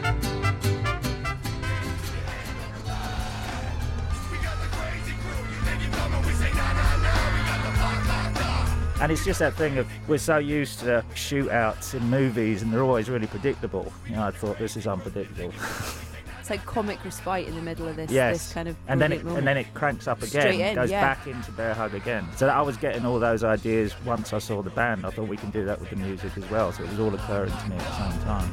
And 9.09 9.17
it's 9.17 9.25
just 9.25 9.39
that 9.39 9.55
thing 9.55 9.79
of 9.79 9.87
we're 10.07 10.19
so 10.19 10.37
used 10.37 10.81
to 10.81 11.03
shootouts 11.15 11.95
in 11.95 12.03
movies, 12.11 12.61
and 12.61 12.71
they're 12.71 12.83
always 12.83 13.09
really 13.09 13.25
predictable. 13.25 13.91
You 14.07 14.17
know, 14.17 14.27
I 14.27 14.29
thought 14.29 14.59
this 14.59 14.77
is 14.77 14.85
unpredictable. 14.85 15.51
It's 16.39 16.51
like 16.51 16.63
comic 16.67 17.03
respite 17.03 17.47
in 17.47 17.55
the 17.55 17.61
middle 17.63 17.87
of 17.87 17.95
this, 17.95 18.11
Yes. 18.11 18.37
this 18.37 18.53
kind 18.53 18.67
of 18.67 18.75
and 18.87 19.01
then 19.01 19.11
it 19.11 19.21
brilliant 19.21 19.39
and 19.39 19.47
then 19.47 19.57
it 19.57 19.73
cranks 19.73 20.07
up 20.07 20.21
again, 20.21 20.61
in, 20.61 20.75
goes 20.75 20.91
yeah. 20.91 21.01
back 21.01 21.25
into 21.25 21.51
Bear 21.53 21.73
Hug 21.73 21.95
again. 21.95 22.27
So 22.35 22.49
I 22.49 22.61
was 22.61 22.77
getting 22.77 23.03
all 23.03 23.19
those 23.19 23.43
ideas 23.43 23.95
once 24.05 24.31
I 24.31 24.37
saw 24.37 24.61
the 24.61 24.69
band. 24.69 25.07
I 25.07 25.09
thought 25.09 25.27
we 25.27 25.37
can 25.37 25.49
do 25.49 25.65
that 25.65 25.79
with 25.79 25.89
the 25.89 25.95
music 25.95 26.37
as 26.37 26.47
well. 26.51 26.71
So 26.71 26.83
it 26.83 26.89
was 26.91 26.99
all 26.99 27.11
occurring 27.11 27.49
to 27.49 27.67
me 27.67 27.77
at 27.77 27.81
the 27.81 28.11
same 28.11 28.21
time. 28.25 28.51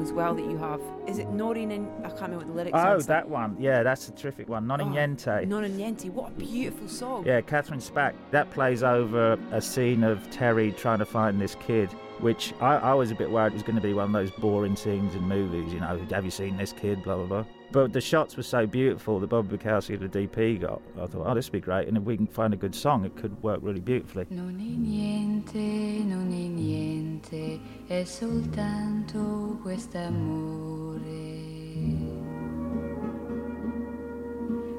As 0.00 0.12
well 0.12 0.34
that 0.34 0.44
you 0.44 0.56
have. 0.56 0.80
Is 1.06 1.18
it 1.18 1.28
Noreen 1.28 1.72
and 1.72 1.88
I 2.04 2.08
can't 2.08 2.22
remember 2.22 2.38
what 2.38 2.46
the 2.48 2.54
lyrics 2.54 2.74
oh, 2.74 2.78
are. 2.78 2.96
Oh, 2.96 3.00
that 3.00 3.28
one. 3.28 3.56
Yeah, 3.58 3.82
that's 3.82 4.08
a 4.08 4.12
terrific 4.12 4.48
one. 4.48 4.66
Non 4.66 4.80
Oh, 4.80 4.86
Niente. 4.86 5.46
Non 5.46 5.64
and 5.64 5.78
Niente. 5.78 6.10
What 6.10 6.28
a 6.28 6.32
beautiful 6.32 6.88
song. 6.88 7.26
Yeah, 7.26 7.40
Catherine 7.40 7.80
Spaak. 7.80 8.14
That 8.30 8.50
plays 8.50 8.82
over 8.82 9.38
a 9.52 9.60
scene 9.60 10.02
of 10.02 10.28
Terry 10.30 10.72
trying 10.72 11.00
to 11.00 11.04
find 11.06 11.40
this 11.40 11.54
kid, 11.56 11.90
which 12.20 12.54
I, 12.60 12.76
I 12.76 12.94
was 12.94 13.10
a 13.10 13.14
bit 13.14 13.30
worried 13.30 13.52
was 13.52 13.62
going 13.62 13.76
to 13.76 13.82
be 13.82 13.92
one 13.92 14.06
of 14.06 14.12
those 14.12 14.30
boring 14.30 14.76
scenes 14.76 15.14
in 15.14 15.22
movies. 15.22 15.72
You 15.72 15.80
know, 15.80 16.00
have 16.10 16.24
you 16.24 16.30
seen 16.30 16.56
this 16.56 16.72
kid? 16.72 17.02
Blah 17.02 17.16
blah 17.16 17.26
blah. 17.26 17.44
But 17.72 17.92
the 17.92 18.00
shots 18.00 18.36
were 18.36 18.42
so 18.42 18.66
beautiful 18.66 19.20
that 19.20 19.28
Bobby 19.28 19.56
Bukowski, 19.56 19.96
the 19.96 20.08
DP, 20.08 20.60
got. 20.60 20.82
I 21.00 21.06
thought, 21.06 21.26
oh, 21.26 21.34
this 21.34 21.46
would 21.46 21.52
be 21.52 21.60
great, 21.60 21.86
and 21.86 21.96
if 21.96 22.02
we 22.02 22.16
can 22.16 22.26
find 22.26 22.52
a 22.52 22.56
good 22.56 22.74
song, 22.74 23.04
it 23.04 23.16
could 23.16 23.40
work 23.44 23.60
really 23.62 23.80
beautifully. 23.80 24.26
Non 24.30 24.58
è 24.58 24.76
niente, 24.76 26.04
non 26.04 26.32
è 26.32 26.48
niente, 26.48 27.60
è 27.86 28.02
soltanto 28.02 29.58
quest'amore. 29.62 30.98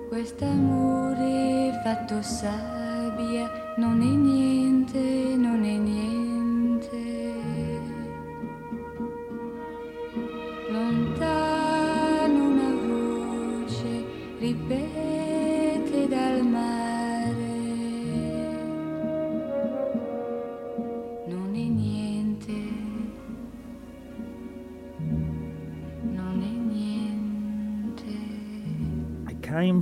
Quest'amore 0.09 1.79
fatto 1.83 2.21
sabbia, 2.21 3.73
non 3.77 4.01
è 4.01 4.15
niente, 4.15 5.35
non 5.37 5.63
è 5.63 5.77
niente. 5.77 6.10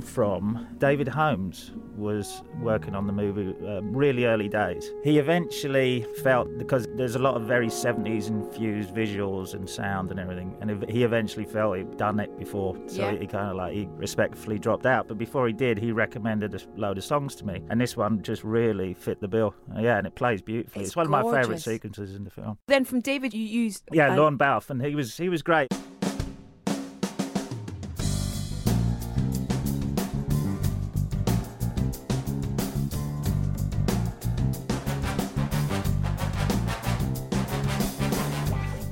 Came 0.00 0.06
from 0.08 0.66
David 0.78 1.08
Holmes 1.08 1.72
was 1.96 2.42
working 2.60 2.94
on 2.94 3.06
the 3.06 3.12
movie 3.12 3.54
uh, 3.66 3.82
really 3.82 4.24
early 4.24 4.48
days. 4.48 4.90
He 5.04 5.18
eventually 5.18 6.06
felt 6.22 6.48
because 6.58 6.86
there's 6.94 7.14
a 7.14 7.18
lot 7.18 7.34
of 7.36 7.42
very 7.42 7.66
70s 7.68 8.28
infused 8.28 8.94
visuals 8.94 9.54
and 9.54 9.68
sound 9.68 10.10
and 10.10 10.18
everything, 10.18 10.56
and 10.60 10.84
he 10.88 11.02
eventually 11.04 11.44
felt 11.44 11.76
he'd 11.76 11.96
done 11.96 12.20
it 12.20 12.36
before, 12.38 12.76
so 12.86 13.02
Yeah. 13.10 13.18
he 13.18 13.26
kind 13.26 13.50
of 13.50 13.56
like 13.56 13.72
he 13.74 13.88
respectfully 13.96 14.58
dropped 14.58 14.86
out. 14.86 15.08
But 15.08 15.18
before 15.18 15.46
he 15.46 15.52
did, 15.52 15.78
he 15.78 15.92
recommended 15.92 16.54
a 16.54 16.60
load 16.76 16.98
of 16.98 17.04
songs 17.04 17.34
to 17.36 17.46
me, 17.46 17.62
and 17.68 17.80
this 17.80 17.96
one 17.96 18.22
just 18.22 18.44
really 18.44 18.94
fit 18.94 19.20
the 19.20 19.28
bill. 19.28 19.54
Uh, 19.76 19.80
yeah, 19.80 19.98
and 19.98 20.06
it 20.06 20.14
plays 20.14 20.40
beautifully. 20.40 20.82
It's 20.82 20.90
It's, 20.90 20.96
one 20.96 21.06
of 21.06 21.10
my 21.10 21.22
favourite 21.22 21.60
sequences 21.60 22.14
in 22.14 22.24
the 22.24 22.30
film. 22.30 22.58
Then 22.66 22.84
from 22.84 23.00
David, 23.00 23.34
you 23.34 23.44
used 23.44 23.84
Yeah, 23.92 24.14
Lorne 24.14 24.36
Balfe, 24.36 24.70
and 24.70 24.82
he 24.82 24.94
was 24.94 25.16
he 25.16 25.28
was 25.28 25.42
great. 25.42 25.68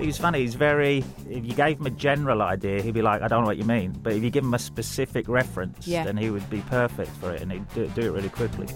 He's 0.09 0.17
funny. 0.17 0.41
He's 0.41 0.55
very. 0.55 1.05
If 1.29 1.45
you 1.45 1.53
gave 1.53 1.79
him 1.81 1.85
a 1.85 1.91
general 1.91 2.41
idea, 2.41 2.81
he'd 2.81 2.95
be 2.95 3.03
like, 3.03 3.21
"I 3.21 3.29
don't 3.29 3.43
know 3.43 3.47
what 3.49 3.59
you 3.59 3.65
mean." 3.65 3.93
But 4.03 4.15
if 4.15 4.23
you 4.23 4.31
give 4.31 4.43
him 4.43 4.55
a 4.55 4.59
specific 4.59 5.29
reference, 5.29 5.87
Yeah. 5.87 6.05
then 6.05 6.17
he 6.17 6.31
would 6.31 6.49
be 6.49 6.62
perfect 6.62 7.11
for 7.21 7.31
it, 7.35 7.43
and 7.43 7.53
he'd 7.53 7.69
do, 7.75 7.87
do 7.88 8.00
it 8.00 8.12
really 8.12 8.31
quickly. 8.31 8.69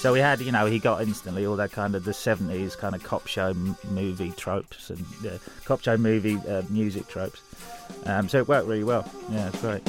So 0.00 0.14
we 0.14 0.20
had, 0.20 0.40
you 0.40 0.50
know, 0.50 0.64
he 0.64 0.78
got 0.78 1.02
instantly 1.02 1.44
all 1.44 1.56
that 1.56 1.72
kind 1.72 1.94
of 1.94 2.04
the 2.04 2.12
70s 2.12 2.74
kind 2.74 2.94
of 2.94 3.02
cop 3.04 3.26
show 3.26 3.52
movie 3.90 4.32
tropes 4.34 4.88
and 4.88 5.04
uh, 5.26 5.36
cop 5.66 5.82
show 5.82 5.98
movie 5.98 6.38
uh, 6.48 6.62
music 6.70 7.06
tropes. 7.06 7.42
Um, 8.06 8.26
so 8.26 8.38
it 8.38 8.48
worked 8.48 8.66
really 8.66 8.82
well. 8.82 9.06
Yeah, 9.30 9.48
it's 9.48 9.60
great. 9.60 9.82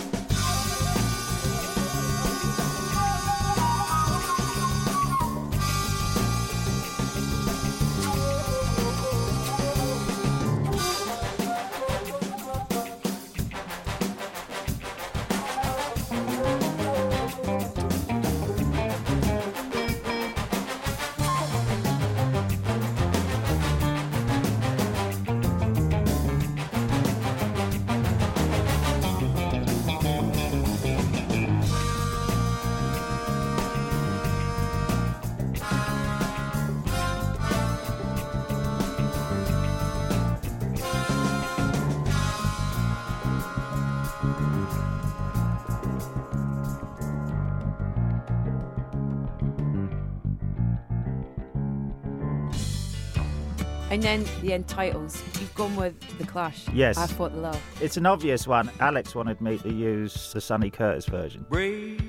And 53.91 54.01
then 54.01 54.25
the 54.41 54.53
end 54.53 54.69
titles. 54.69 55.21
You've 55.39 55.53
gone 55.53 55.75
with 55.75 55.99
The 56.17 56.25
Clash. 56.25 56.65
Yes. 56.73 56.97
I 56.97 57.07
Fought 57.07 57.33
the 57.33 57.41
Law. 57.41 57.57
It's 57.81 57.97
an 57.97 58.05
obvious 58.05 58.47
one. 58.47 58.71
Alex 58.79 59.13
wanted 59.13 59.41
me 59.41 59.57
to 59.57 59.69
use 59.69 60.31
the 60.31 60.39
Sonny 60.39 60.69
Curtis 60.69 61.05
version. 61.07 61.45
Brave 61.49 61.99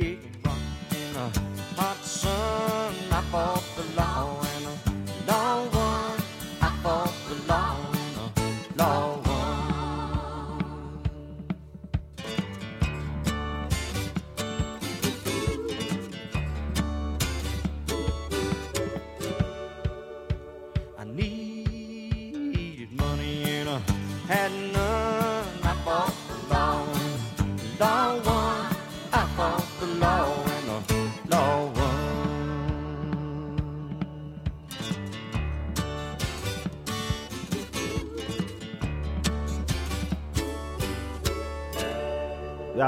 in 0.00 0.18
a 1.16 1.20
ah. 1.20 1.32
hot 1.76 1.96
sun, 2.04 2.94
I 3.12 3.20
fought 3.30 3.73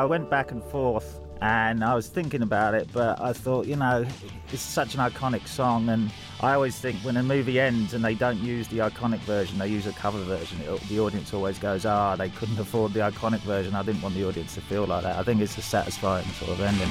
went 0.06 0.30
back 0.30 0.50
and 0.50 0.62
forth 0.64 1.20
and 1.42 1.84
I 1.84 1.94
was 1.94 2.08
thinking 2.08 2.42
about 2.42 2.74
it, 2.74 2.88
but 2.92 3.20
I 3.20 3.32
thought, 3.32 3.66
you 3.66 3.76
know, 3.76 4.06
it's 4.52 4.62
such 4.62 4.94
an 4.94 5.00
iconic 5.00 5.46
song. 5.46 5.88
And 5.88 6.10
I 6.40 6.54
always 6.54 6.78
think 6.78 6.96
when 7.00 7.16
a 7.16 7.22
movie 7.22 7.60
ends 7.60 7.92
and 7.92 8.02
they 8.04 8.14
don't 8.14 8.38
use 8.38 8.68
the 8.68 8.78
iconic 8.78 9.18
version, 9.20 9.58
they 9.58 9.68
use 9.68 9.86
a 9.86 9.92
cover 9.92 10.22
version, 10.22 10.60
it, 10.62 10.80
the 10.88 11.00
audience 11.00 11.34
always 11.34 11.58
goes, 11.58 11.84
ah, 11.84 12.16
they 12.16 12.30
couldn't 12.30 12.58
afford 12.58 12.94
the 12.94 13.00
iconic 13.00 13.40
version. 13.40 13.74
I 13.74 13.82
didn't 13.82 14.00
want 14.00 14.14
the 14.14 14.26
audience 14.26 14.54
to 14.54 14.62
feel 14.62 14.86
like 14.86 15.02
that. 15.02 15.16
I 15.16 15.22
think 15.22 15.42
it's 15.42 15.58
a 15.58 15.62
satisfying 15.62 16.26
sort 16.28 16.52
of 16.52 16.60
ending. 16.62 16.88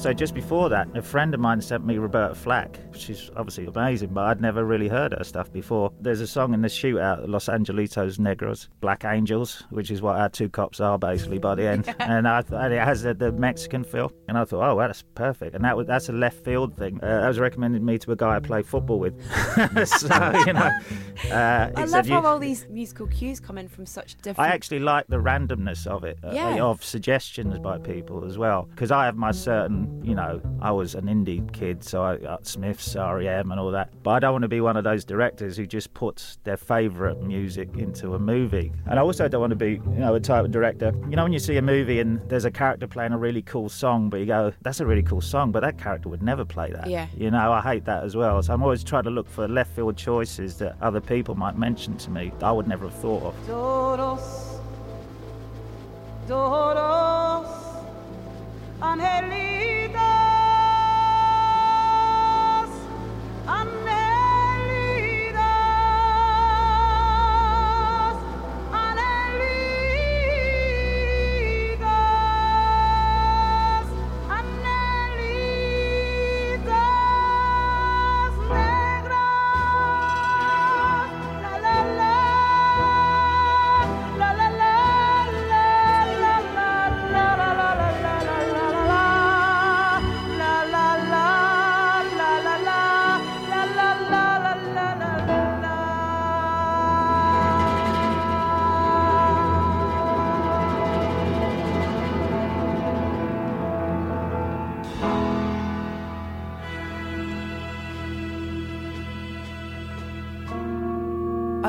Also, 0.00 0.14
just 0.14 0.32
before 0.32 0.70
that, 0.70 0.88
a 0.96 1.02
friend 1.02 1.34
of 1.34 1.40
mine 1.40 1.60
sent 1.60 1.84
me 1.84 1.98
Roberta 1.98 2.34
Flack. 2.34 2.80
She's 3.10 3.28
obviously 3.36 3.66
amazing, 3.66 4.10
but 4.10 4.26
I'd 4.26 4.40
never 4.40 4.64
really 4.64 4.86
heard 4.86 5.12
her 5.18 5.24
stuff 5.24 5.52
before. 5.52 5.92
There's 6.00 6.20
a 6.20 6.28
song 6.28 6.54
in 6.54 6.62
the 6.62 6.68
shootout, 6.68 7.26
Los 7.26 7.46
Angelitos 7.46 8.18
Negros, 8.18 8.68
Black 8.80 9.04
Angels, 9.04 9.64
which 9.70 9.90
is 9.90 10.00
what 10.00 10.14
our 10.16 10.28
two 10.28 10.48
cops 10.48 10.78
are 10.78 10.96
basically 10.96 11.38
by 11.40 11.56
the 11.56 11.64
end. 11.66 11.92
and, 11.98 12.28
I, 12.28 12.44
and 12.52 12.72
it 12.72 12.78
has 12.80 13.02
the, 13.02 13.12
the 13.12 13.32
Mexican 13.32 13.82
feel. 13.82 14.12
And 14.28 14.38
I 14.38 14.44
thought, 14.44 14.62
oh, 14.70 14.76
well, 14.76 14.86
that's 14.86 15.02
perfect. 15.16 15.56
And 15.56 15.64
that 15.64 15.76
was, 15.76 15.88
that's 15.88 16.08
a 16.08 16.12
left 16.12 16.44
field 16.44 16.76
thing. 16.76 17.00
Uh, 17.02 17.22
that 17.22 17.26
was 17.26 17.40
recommended 17.40 17.82
me 17.82 17.98
to 17.98 18.12
a 18.12 18.16
guy 18.16 18.36
I 18.36 18.38
play 18.38 18.62
football 18.62 19.00
with. 19.00 19.20
so, 19.88 20.32
you 20.46 20.52
know. 20.52 20.70
Uh, 21.32 21.70
I 21.76 21.84
love 21.86 22.06
"You- 22.06 22.14
how 22.14 22.24
all 22.26 22.38
these 22.38 22.68
musical 22.70 23.08
cues 23.08 23.40
come 23.40 23.58
in 23.58 23.66
from 23.66 23.86
such 23.86 24.14
different. 24.18 24.38
I 24.48 24.54
actually 24.54 24.78
like 24.80 25.08
the 25.08 25.16
randomness 25.16 25.84
of 25.88 26.04
it, 26.04 26.16
uh, 26.22 26.30
Yeah. 26.32 26.62
of 26.62 26.84
suggestions 26.84 27.58
by 27.58 27.78
people 27.78 28.24
as 28.24 28.38
well, 28.38 28.68
because 28.70 28.92
I 28.92 29.04
have 29.06 29.16
my 29.16 29.32
certain. 29.32 30.00
You 30.04 30.14
know, 30.14 30.40
I 30.62 30.70
was 30.70 30.94
an 30.94 31.06
indie 31.06 31.52
kid, 31.52 31.82
so 31.82 32.04
I 32.04 32.18
got 32.18 32.46
Smiths, 32.46 32.94
REM, 33.00 33.50
and 33.50 33.60
all 33.60 33.70
that. 33.72 33.90
But 34.02 34.10
I 34.10 34.18
don't 34.20 34.32
want 34.32 34.42
to 34.42 34.48
be 34.48 34.60
one 34.60 34.76
of 34.76 34.84
those 34.84 35.04
directors 35.04 35.56
who 35.56 35.66
just 35.66 35.92
puts 35.94 36.38
their 36.44 36.56
favourite 36.56 37.20
music 37.22 37.76
into 37.76 38.14
a 38.14 38.18
movie. 38.18 38.72
And 38.86 38.98
I 38.98 39.02
also 39.02 39.28
don't 39.28 39.40
want 39.40 39.50
to 39.50 39.56
be, 39.56 39.72
you 39.72 39.98
know, 39.98 40.14
a 40.14 40.20
type 40.20 40.44
of 40.44 40.50
director. 40.50 40.92
You 41.08 41.16
know, 41.16 41.22
when 41.22 41.32
you 41.32 41.38
see 41.38 41.56
a 41.56 41.62
movie 41.62 42.00
and 42.00 42.20
there's 42.28 42.44
a 42.44 42.50
character 42.50 42.86
playing 42.86 43.12
a 43.12 43.18
really 43.18 43.42
cool 43.42 43.68
song, 43.68 44.10
but 44.10 44.20
you 44.20 44.26
go, 44.26 44.52
"That's 44.62 44.80
a 44.80 44.86
really 44.86 45.02
cool 45.02 45.20
song," 45.20 45.52
but 45.52 45.60
that 45.60 45.78
character 45.78 46.08
would 46.08 46.22
never 46.22 46.44
play 46.44 46.70
that. 46.72 46.88
Yeah. 46.88 47.06
You 47.16 47.30
know, 47.30 47.52
I 47.52 47.60
hate 47.60 47.84
that 47.86 48.04
as 48.04 48.16
well. 48.16 48.42
So 48.42 48.52
I'm 48.52 48.62
always 48.62 48.84
trying 48.84 49.04
to 49.04 49.10
look 49.10 49.28
for 49.28 49.48
left 49.48 49.74
field 49.74 49.96
choices 49.96 50.58
that 50.58 50.76
other 50.80 51.00
people 51.00 51.34
might 51.34 51.56
mention 51.58 51.96
to 51.98 52.10
me 52.10 52.32
that 52.38 52.46
I 52.46 52.52
would 52.52 52.68
never 52.68 52.86
have 52.86 52.94
thought 52.94 53.22
of. 53.22 53.34
Todos, 53.46 54.60
todos, 56.26 57.49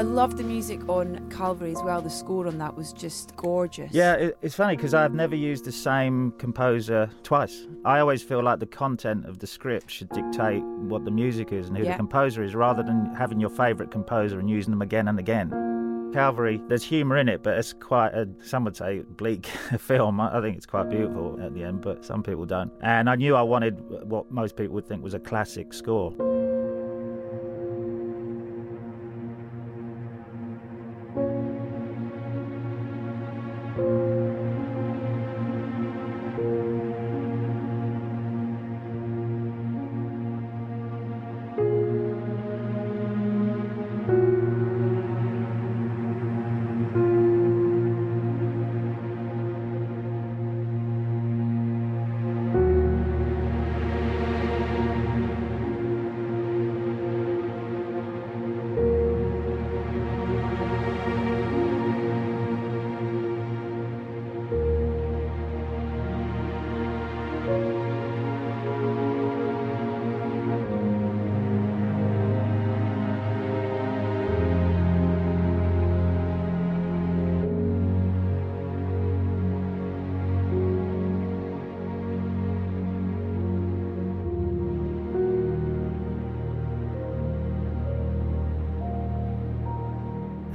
I 0.01 0.03
love 0.03 0.35
the 0.35 0.43
music 0.43 0.89
on 0.89 1.29
Calvary 1.29 1.69
as 1.69 1.83
well. 1.83 2.01
The 2.01 2.09
score 2.09 2.47
on 2.47 2.57
that 2.57 2.75
was 2.75 2.91
just 2.91 3.35
gorgeous. 3.35 3.91
Yeah, 3.93 4.15
it, 4.15 4.37
it's 4.41 4.55
funny 4.55 4.75
because 4.75 4.95
I've 4.95 5.13
never 5.13 5.35
used 5.35 5.63
the 5.63 5.71
same 5.71 6.31
composer 6.39 7.07
twice. 7.21 7.67
I 7.85 7.99
always 7.99 8.23
feel 8.23 8.41
like 8.41 8.57
the 8.57 8.65
content 8.65 9.27
of 9.27 9.37
the 9.37 9.45
script 9.45 9.91
should 9.91 10.09
dictate 10.09 10.63
what 10.63 11.05
the 11.05 11.11
music 11.11 11.51
is 11.51 11.67
and 11.67 11.77
who 11.77 11.83
Yeah. 11.83 11.91
the 11.91 11.97
composer 11.97 12.41
is, 12.41 12.55
rather 12.55 12.81
than 12.81 13.13
having 13.13 13.39
your 13.39 13.51
favourite 13.51 13.91
composer 13.91 14.39
and 14.39 14.49
using 14.49 14.71
them 14.71 14.81
again 14.81 15.07
and 15.07 15.19
again. 15.19 15.51
Calvary, 16.15 16.59
there's 16.67 16.83
humour 16.83 17.17
in 17.17 17.29
it, 17.29 17.43
but 17.43 17.55
it's 17.59 17.71
quite 17.73 18.15
a, 18.15 18.27
some 18.43 18.63
would 18.63 18.75
say, 18.75 19.01
bleak 19.17 19.45
film. 19.77 20.19
I 20.19 20.39
I 20.39 20.41
think 20.41 20.57
it's 20.57 20.65
quite 20.65 20.89
beautiful 20.89 21.39
at 21.39 21.53
the 21.53 21.63
end, 21.63 21.81
but 21.81 22.03
some 22.03 22.23
people 22.23 22.47
don't. 22.47 22.71
And 22.81 23.07
I 23.07 23.13
knew 23.17 23.35
I 23.35 23.43
wanted 23.43 23.79
what 24.09 24.31
most 24.31 24.55
people 24.55 24.73
would 24.73 24.87
think 24.87 25.03
was 25.03 25.13
a 25.13 25.19
classic 25.19 25.73
score. 25.75 26.11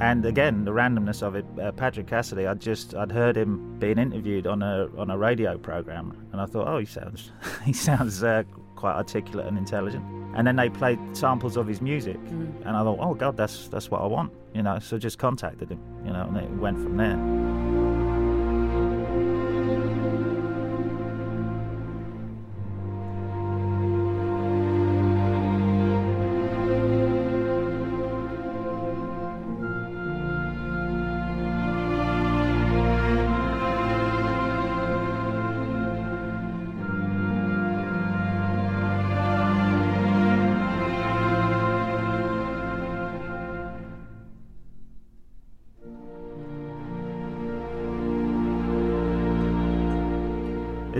And 0.07 0.25
again, 0.25 0.63
the 0.63 0.71
randomness 0.71 1.21
of 1.21 1.35
it. 1.35 1.45
Uh, 1.61 1.73
Patrick 1.73 2.07
Cassidy, 2.07 2.47
I 2.47 2.53
just 2.53 2.95
I'd 2.95 3.11
heard 3.11 3.35
him 3.35 3.77
being 3.77 3.97
interviewed 3.97 4.47
on 4.47 4.63
a 4.63 4.87
on 4.97 5.09
a 5.09 5.17
radio 5.17 5.57
program, 5.57 6.29
and 6.31 6.39
I 6.39 6.45
thought, 6.45 6.65
oh, 6.65 6.77
he 6.77 6.85
sounds 6.85 7.33
he 7.65 7.73
sounds 7.73 8.23
uh, 8.23 8.43
quite 8.77 8.95
articulate 8.95 9.47
and 9.47 9.57
intelligent. 9.57 10.05
And 10.33 10.47
then 10.47 10.55
they 10.55 10.69
played 10.69 10.97
samples 11.11 11.57
of 11.57 11.67
his 11.67 11.81
music, 11.81 12.15
and 12.15 12.69
I 12.69 12.83
thought, 12.83 12.99
oh 13.01 13.15
God, 13.15 13.35
that's 13.35 13.67
that's 13.67 13.91
what 13.91 14.01
I 14.01 14.05
want, 14.05 14.31
you 14.53 14.63
know. 14.63 14.79
So 14.79 14.97
just 14.97 15.19
contacted 15.19 15.69
him, 15.69 15.81
you 16.05 16.13
know, 16.13 16.21
and 16.21 16.37
it 16.37 16.49
went 16.51 16.81
from 16.81 16.95
there. 16.95 17.56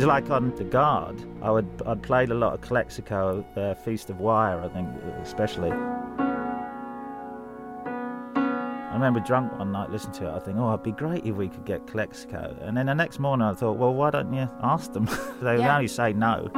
Like 0.07 0.29
on 0.31 0.55
the 0.55 0.63
guard. 0.63 1.21
I 1.41 1.51
would 1.51 1.67
I'd 1.85 2.01
played 2.01 2.31
a 2.31 2.33
lot 2.33 2.53
of 2.53 2.61
Calexico, 2.61 3.45
uh, 3.55 3.73
Feast 3.75 4.09
of 4.09 4.19
Wire, 4.19 4.61
I 4.61 4.69
think, 4.69 4.87
especially. 5.21 5.71
I 8.89 8.93
remember 8.93 9.19
drunk 9.19 9.51
one 9.59 9.71
night 9.71 9.91
listening 9.91 10.13
to 10.15 10.27
it. 10.29 10.31
I 10.35 10.39
think, 10.39 10.57
oh, 10.57 10.69
it'd 10.69 10.81
be 10.81 10.91
great 10.93 11.23
if 11.25 11.35
we 11.35 11.49
could 11.49 11.65
get 11.65 11.85
Calexico. 11.85 12.55
And 12.61 12.75
then 12.75 12.87
the 12.87 12.95
next 12.95 13.19
morning, 13.19 13.45
I 13.45 13.53
thought, 13.53 13.77
well, 13.77 13.93
why 13.93 14.09
don't 14.09 14.33
you 14.33 14.49
ask 14.63 14.91
them? 14.93 15.05
they 15.41 15.51
would 15.57 15.59
Yeah. 15.59 15.75
only 15.75 15.87
say 15.87 16.13
no. 16.13 16.49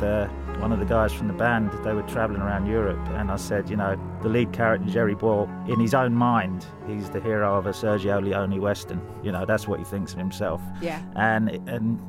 With 0.00 0.08
uh, 0.08 0.28
one 0.60 0.72
of 0.72 0.78
the 0.78 0.86
guys 0.86 1.12
from 1.12 1.28
the 1.28 1.34
band. 1.34 1.72
They 1.84 1.92
were 1.92 2.02
travelling 2.02 2.40
around 2.40 2.66
Europe, 2.66 3.06
and 3.10 3.30
I 3.30 3.36
said, 3.36 3.68
you 3.68 3.76
know, 3.76 3.98
the 4.22 4.28
lead 4.28 4.52
character 4.52 4.88
Gerry 4.88 5.14
Boyle, 5.14 5.48
in 5.68 5.78
his 5.78 5.94
own 5.94 6.14
mind, 6.14 6.64
he's 6.86 7.10
the 7.10 7.20
hero 7.20 7.56
of 7.56 7.66
a 7.66 7.70
Sergio 7.70 8.22
Leone 8.22 8.60
western. 8.60 9.00
You 9.22 9.32
know, 9.32 9.44
that's 9.44 9.68
what 9.68 9.78
he 9.78 9.84
thinks 9.84 10.12
of 10.12 10.18
himself. 10.18 10.62
Yeah. 10.80 11.02
And 11.16 11.50
and 11.68 12.00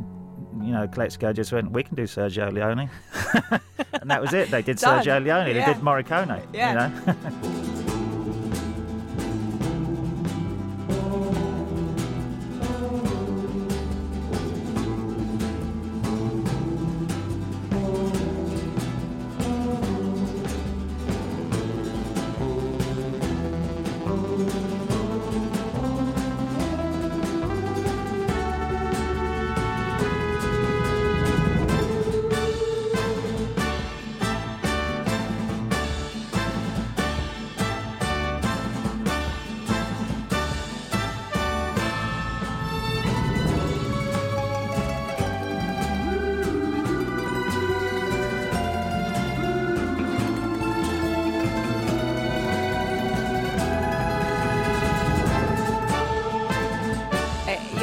you 0.61 0.71
know, 0.71 0.87
Calexico 0.87 1.33
just 1.33 1.51
went, 1.51 1.71
we 1.71 1.83
can 1.83 1.95
do 1.95 2.03
Sergio 2.03 2.51
Leone, 2.51 2.89
and 3.93 4.09
that 4.09 4.21
was 4.21 4.33
it. 4.33 4.51
They 4.51 4.61
did 4.61 4.77
Sergio 4.77 5.21
Leone. 5.23 5.47
Yeah. 5.47 5.65
They 5.65 5.73
did 5.73 5.81
Morricone. 5.81 6.45
Yeah. 6.53 6.89
You 6.89 7.05
know. 7.05 7.57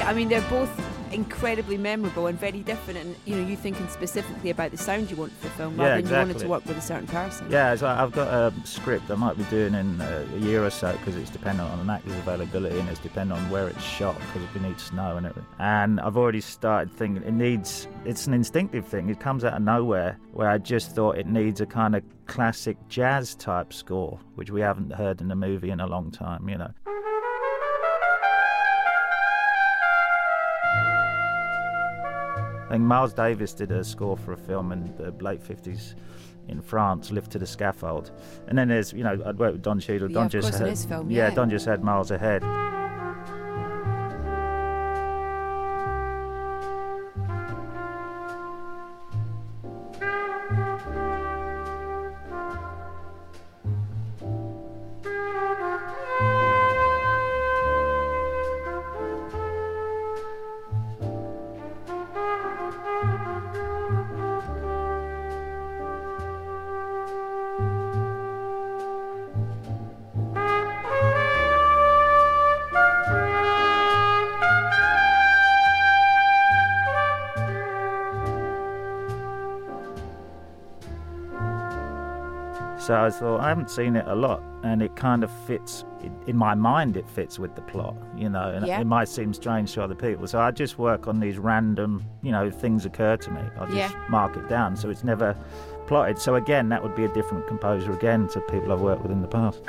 I 0.08 0.14
mean, 0.14 0.30
they're 0.30 0.40
both 0.48 0.70
incredibly 1.12 1.76
memorable 1.76 2.28
and 2.28 2.40
very 2.40 2.60
different. 2.60 2.98
And 2.98 3.14
you 3.26 3.36
know, 3.36 3.46
you 3.46 3.56
thinking 3.56 3.86
specifically 3.88 4.48
about 4.48 4.70
the 4.70 4.78
sound 4.78 5.10
you 5.10 5.18
want 5.18 5.32
for 5.32 5.48
the 5.48 5.50
film, 5.50 5.76
Yeah, 5.76 5.82
rather 5.82 6.00
than 6.00 6.10
you 6.10 6.16
wanted 6.16 6.38
to 6.38 6.48
work 6.48 6.64
with 6.64 6.78
a 6.78 6.80
certain 6.80 7.06
person. 7.06 7.46
Yeah, 7.50 7.74
so 7.76 7.88
I've 7.88 8.12
got 8.12 8.28
a 8.28 8.54
script 8.64 9.10
I 9.10 9.16
might 9.16 9.36
be 9.36 9.44
doing 9.44 9.74
in 9.74 10.00
uh, 10.00 10.26
a 10.34 10.38
year 10.38 10.64
or 10.64 10.70
so 10.70 10.92
because 10.96 11.14
it's 11.14 11.28
dependent 11.28 11.68
on 11.68 11.80
an 11.80 11.90
actor's 11.90 12.16
availability 12.16 12.78
and 12.78 12.88
it's 12.88 13.00
dependent 13.00 13.38
on 13.38 13.50
where 13.50 13.68
it's 13.68 13.82
shot 13.82 14.18
because 14.18 14.48
we 14.54 14.66
need 14.66 14.80
snow 14.80 15.18
and 15.18 15.26
everything. 15.26 15.50
And 15.58 16.00
I've 16.00 16.16
already 16.16 16.40
started 16.40 16.90
thinking 16.90 17.22
it 17.24 17.34
needs, 17.34 17.86
it's 18.06 18.26
an 18.26 18.32
instinctive 18.32 18.86
thing. 18.86 19.10
It 19.10 19.20
comes 19.20 19.44
out 19.44 19.52
of 19.52 19.60
nowhere 19.60 20.18
where 20.32 20.48
I 20.48 20.56
just 20.56 20.94
thought 20.94 21.18
it 21.18 21.26
needs 21.26 21.60
a 21.60 21.66
kind 21.66 21.94
of 21.94 22.02
classic 22.24 22.78
jazz 22.88 23.34
type 23.34 23.74
score, 23.74 24.18
which 24.36 24.50
we 24.50 24.62
haven't 24.62 24.94
heard 24.94 25.20
in 25.20 25.30
a 25.30 25.36
movie 25.36 25.68
in 25.68 25.80
a 25.80 25.86
long 25.86 26.10
time, 26.10 26.48
you 26.48 26.56
know. 26.56 26.70
I 32.68 32.72
think 32.72 32.82
Miles 32.84 33.14
Davis 33.14 33.54
did 33.54 33.72
a 33.72 33.82
score 33.82 34.14
for 34.14 34.34
a 34.34 34.36
film 34.36 34.72
in 34.72 34.94
the 34.98 35.10
late 35.24 35.42
50s 35.42 35.94
in 36.48 36.60
France, 36.60 37.10
Lift 37.10 37.30
to 37.32 37.38
the 37.38 37.46
Scaffold. 37.46 38.10
And 38.46 38.58
then 38.58 38.68
there's, 38.68 38.92
you 38.92 39.02
know, 39.02 39.18
I'd 39.24 39.38
worked 39.38 39.54
with 39.54 39.62
Don 39.62 39.80
Cheadle. 39.80 40.10
Yeah, 40.10 40.14
Don 40.14 40.26
of 40.26 40.32
just 40.32 40.58
had, 40.58 40.78
film, 40.78 41.10
yeah, 41.10 41.28
yeah. 41.28 41.34
Don 41.34 41.48
just 41.48 41.64
had 41.64 41.82
Miles 41.82 42.10
Ahead. 42.10 42.42
So 82.88 82.94
I 83.04 83.10
thought, 83.10 83.40
I 83.40 83.50
haven't 83.50 83.68
seen 83.68 83.96
it 83.96 84.06
a 84.08 84.14
lot, 84.14 84.42
and 84.62 84.80
it 84.80 84.96
kind 84.96 85.22
of 85.22 85.30
fits, 85.46 85.84
in- 86.26 86.34
my 86.38 86.54
mind, 86.54 86.96
it 86.96 87.06
fits 87.06 87.38
with 87.38 87.54
the 87.54 87.60
plot, 87.60 87.94
you 88.16 88.30
know, 88.30 88.48
and 88.48 88.66
Yeah. 88.66 88.80
it 88.80 88.86
might 88.86 89.08
seem 89.08 89.34
strange 89.34 89.74
to 89.74 89.82
other 89.82 89.94
people. 89.94 90.26
So 90.26 90.40
I 90.40 90.52
just 90.52 90.78
work 90.78 91.06
on 91.06 91.20
these 91.20 91.36
random, 91.38 92.02
you 92.22 92.32
know, 92.32 92.50
things 92.50 92.86
occur 92.86 93.18
to 93.18 93.30
me. 93.30 93.42
I 93.60 93.64
just 93.66 93.76
Yeah. 93.76 93.90
mark 94.08 94.38
it 94.38 94.48
down, 94.48 94.74
so 94.74 94.88
it's 94.88 95.04
never 95.04 95.36
plotted. 95.86 96.18
So 96.18 96.36
again, 96.36 96.70
that 96.70 96.82
would 96.82 96.94
be 96.94 97.04
a 97.04 97.08
different 97.12 97.46
composer 97.46 97.92
again 97.92 98.26
to 98.28 98.40
people 98.40 98.72
I've 98.72 98.80
worked 98.80 99.02
with 99.02 99.12
in 99.12 99.20
the 99.20 99.28
past. 99.28 99.62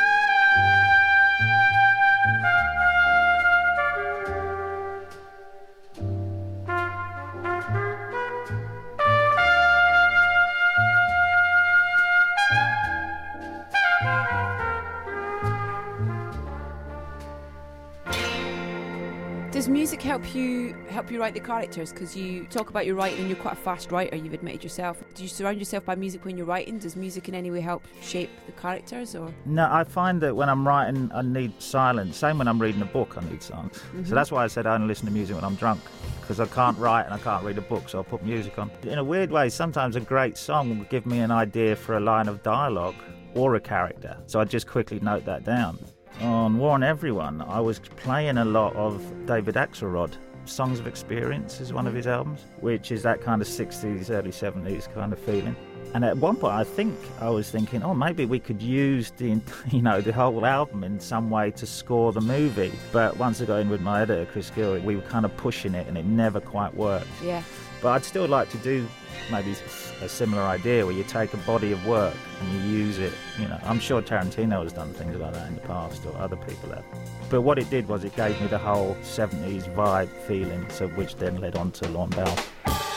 Help 20.99 21.11
you 21.11 21.19
write 21.21 21.33
the 21.33 21.39
characters? 21.39 21.93
Because 21.93 22.13
you 22.13 22.43
talk 22.47 22.69
about 22.69 22.85
your 22.85 22.95
writing, 22.95 23.19
and 23.19 23.29
you're 23.29 23.37
quite 23.37 23.53
a 23.53 23.63
fast 23.69 23.89
writer. 23.89 24.17
You've 24.17 24.33
admitted 24.33 24.63
yourself. 24.63 25.01
Do 25.15 25.23
you 25.23 25.29
surround 25.29 25.57
yourself 25.57 25.85
by 25.85 25.95
music 25.95 26.25
when 26.25 26.35
you're 26.35 26.45
writing? 26.45 26.77
Does 26.77 26.97
music 26.97 27.29
in 27.29 27.35
any 27.35 27.51
way 27.51 27.61
help 27.61 27.85
shape 28.01 28.29
the 28.45 28.51
characters? 28.51 29.15
Or 29.15 29.33
No, 29.45 29.69
I 29.71 29.85
find 29.85 30.19
that 30.19 30.35
when 30.35 30.49
I'm 30.49 30.67
writing, 30.67 31.09
I 31.15 31.21
need 31.21 31.53
silence. 31.61 32.17
Same 32.17 32.37
when 32.37 32.49
I'm 32.49 32.61
reading 32.61 32.81
a 32.81 32.85
book, 32.85 33.15
I 33.17 33.23
need 33.29 33.41
silence. 33.41 33.77
So 33.77 33.83
mm-hmm. 33.83 34.13
that's 34.13 34.29
why 34.29 34.43
I 34.43 34.47
said 34.47 34.67
I 34.67 34.75
only 34.75 34.87
listen 34.87 35.05
to 35.05 35.13
music 35.13 35.37
when 35.37 35.45
I'm 35.45 35.55
drunk, 35.55 35.79
because 36.19 36.41
I 36.41 36.47
can't 36.47 36.77
write 36.77 37.05
and 37.05 37.13
I 37.13 37.17
can't 37.19 37.45
read 37.45 37.57
a 37.57 37.61
book, 37.61 37.87
so 37.87 37.99
I'll 37.99 38.03
put 38.03 38.21
music 38.25 38.59
on. 38.59 38.69
In 38.83 38.97
a 38.97 39.03
weird 39.03 39.31
way, 39.31 39.47
sometimes 39.47 39.95
a 39.95 40.01
great 40.01 40.37
song 40.37 40.77
will 40.77 40.85
give 40.87 41.05
me 41.05 41.19
an 41.19 41.31
idea 41.31 41.77
for 41.77 41.95
a 41.95 42.01
line 42.01 42.27
of 42.27 42.43
dialogue 42.43 42.95
or 43.35 43.55
a 43.55 43.61
character, 43.61 44.17
so 44.25 44.41
I 44.41 44.43
just 44.43 44.67
quickly 44.67 44.99
note 44.99 45.23
that 45.23 45.45
down. 45.45 45.79
On 46.19 46.57
War 46.57 46.73
on 46.73 46.83
Everyone, 46.83 47.41
I 47.41 47.61
was 47.61 47.79
playing 47.79 48.37
a 48.39 48.43
lot 48.43 48.75
of 48.75 49.01
David 49.25 49.55
Axelrod. 49.55 50.17
Songs 50.49 50.79
of 50.79 50.87
Experience 50.87 51.61
is 51.61 51.71
one 51.71 51.87
of 51.87 51.93
his 51.93 52.07
albums, 52.07 52.41
which 52.59 52.91
is 52.91 53.03
that 53.03 53.21
kind 53.21 53.41
of 53.41 53.47
60s, 53.47 54.09
early 54.09 54.31
70s 54.31 54.93
kind 54.93 55.13
of 55.13 55.19
feeling. 55.19 55.55
And 55.93 56.05
at 56.05 56.17
one 56.17 56.35
point, 56.35 56.53
I 56.53 56.63
think 56.63 56.95
I 57.19 57.29
was 57.29 57.49
thinking, 57.49 57.81
oh, 57.81 57.93
maybe 57.93 58.25
we 58.25 58.39
could 58.39 58.61
use 58.61 59.11
the, 59.11 59.39
you 59.71 59.81
know, 59.81 60.01
the 60.01 60.11
whole 60.11 60.45
album 60.45 60.83
in 60.83 60.99
some 60.99 61.29
way 61.29 61.51
to 61.51 61.65
score 61.65 62.11
the 62.11 62.21
movie. 62.21 62.71
But 62.91 63.17
once 63.17 63.41
I 63.41 63.45
got 63.45 63.57
in 63.57 63.69
with 63.69 63.81
my 63.81 64.01
editor, 64.01 64.29
Chris 64.31 64.49
Gill, 64.49 64.79
we 64.79 64.95
were 64.95 65.01
kind 65.03 65.25
of 65.25 65.35
pushing 65.37 65.73
it, 65.73 65.87
and 65.87 65.97
it 65.97 66.05
never 66.05 66.39
quite 66.39 66.73
worked. 66.75 67.07
yeah, 67.23 67.43
But 67.81 67.89
I'd 67.89 68.03
still 68.03 68.27
like 68.27 68.49
to 68.49 68.57
do 68.57 68.87
maybe 69.31 69.55
a 70.01 70.09
similar 70.09 70.43
idea 70.43 70.85
where 70.85 70.95
you 70.95 71.03
take 71.03 71.33
a 71.33 71.37
body 71.37 71.71
of 71.71 71.85
work 71.85 72.13
and 72.41 72.51
you 72.53 72.77
use 72.77 72.97
it. 72.99 73.13
You 73.39 73.47
know, 73.47 73.59
I'm 73.63 73.79
sure 73.79 74.01
Tarantino 74.01 74.63
has 74.63 74.73
done 74.73 74.93
things 74.93 75.15
like 75.15 75.33
that 75.33 75.47
in 75.47 75.55
the 75.55 75.61
past, 75.61 76.05
or 76.05 76.15
other 76.17 76.35
people 76.35 76.69
have. 76.69 76.83
But 77.29 77.41
what 77.41 77.59
it 77.59 77.69
did 77.69 77.87
was 77.87 78.03
it 78.03 78.15
gave 78.15 78.39
me 78.41 78.47
the 78.47 78.57
whole 78.57 78.95
70s 79.01 79.73
vibe 79.75 80.09
feeling, 80.27 80.67
so 80.69 80.87
which 80.89 81.15
then 81.15 81.39
led 81.39 81.55
on 81.55 81.71
to 81.71 81.87
Lorne 81.89 82.09
Balfe. 82.09 82.88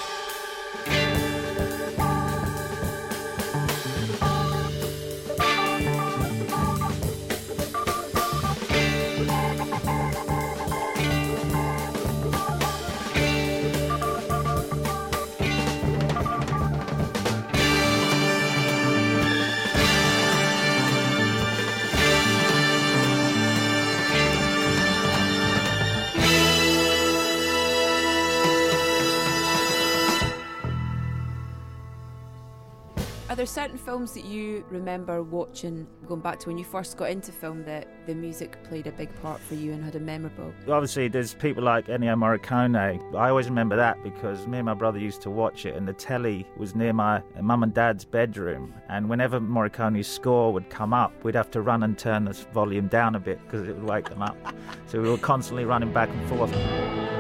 Films 33.93 34.15
that 34.15 34.25
you 34.25 34.65
remember 34.71 35.23
watching, 35.23 35.87
going 36.07 36.23
back 36.23 36.39
to 36.39 36.49
when 36.49 36.57
you 36.57 36.65
first 36.65 36.97
got 36.97 37.11
into 37.11 37.31
film, 37.31 37.63
that 37.63 37.87
the 38.07 38.15
music 38.15 38.57
played 38.65 38.87
a 38.87 38.93
big 38.93 39.15
part 39.21 39.39
for 39.39 39.55
you 39.55 39.71
and 39.71 39.85
had 39.85 39.95
a 39.97 40.01
memorable? 40.01 40.51
Obviously, 40.67 41.09
there's 41.09 41.35
people 41.35 41.63
like 41.63 41.89
Ennio 41.89 42.17
Morricone. 42.17 43.15
I 43.15 43.29
always 43.29 43.51
remember 43.51 43.77
that 43.77 44.03
because 44.03 44.47
me 44.47 44.57
and 44.57 44.65
my 44.65 44.73
brother 44.73 44.99
used 44.99 45.21
to 45.23 45.31
watch 45.31 45.67
it, 45.67 45.77
and 45.77 45.87
the 45.87 45.93
telly 45.93 46.47
was 46.57 46.75
near 46.75 46.95
my 46.95 47.23
mum 47.39 47.65
and 47.65 47.75
dad's 47.75 48.07
bedroom. 48.07 48.73
And 48.89 49.11
whenever 49.11 49.39
Morricone's 49.39 50.07
score 50.07 50.55
would 50.55 50.71
come 50.71 50.95
up, 50.95 51.13
we'd 51.23 51.35
have 51.35 51.51
to 51.51 51.61
run 51.61 51.83
and 51.83 51.99
turn 51.99 52.25
the 52.25 52.33
volume 52.55 52.89
down 52.89 53.15
a 53.15 53.21
bit 53.21 53.45
because 53.45 53.69
it 53.69 53.77
would 53.77 53.85
wake 53.85 54.09
them 54.09 54.23
up. 54.23 54.39
So 54.87 55.03
we 55.03 55.11
were 55.11 55.19
constantly 55.19 55.67
running 55.67 55.93
back 55.93 56.09
and 56.09 56.29
forth. 56.31 57.12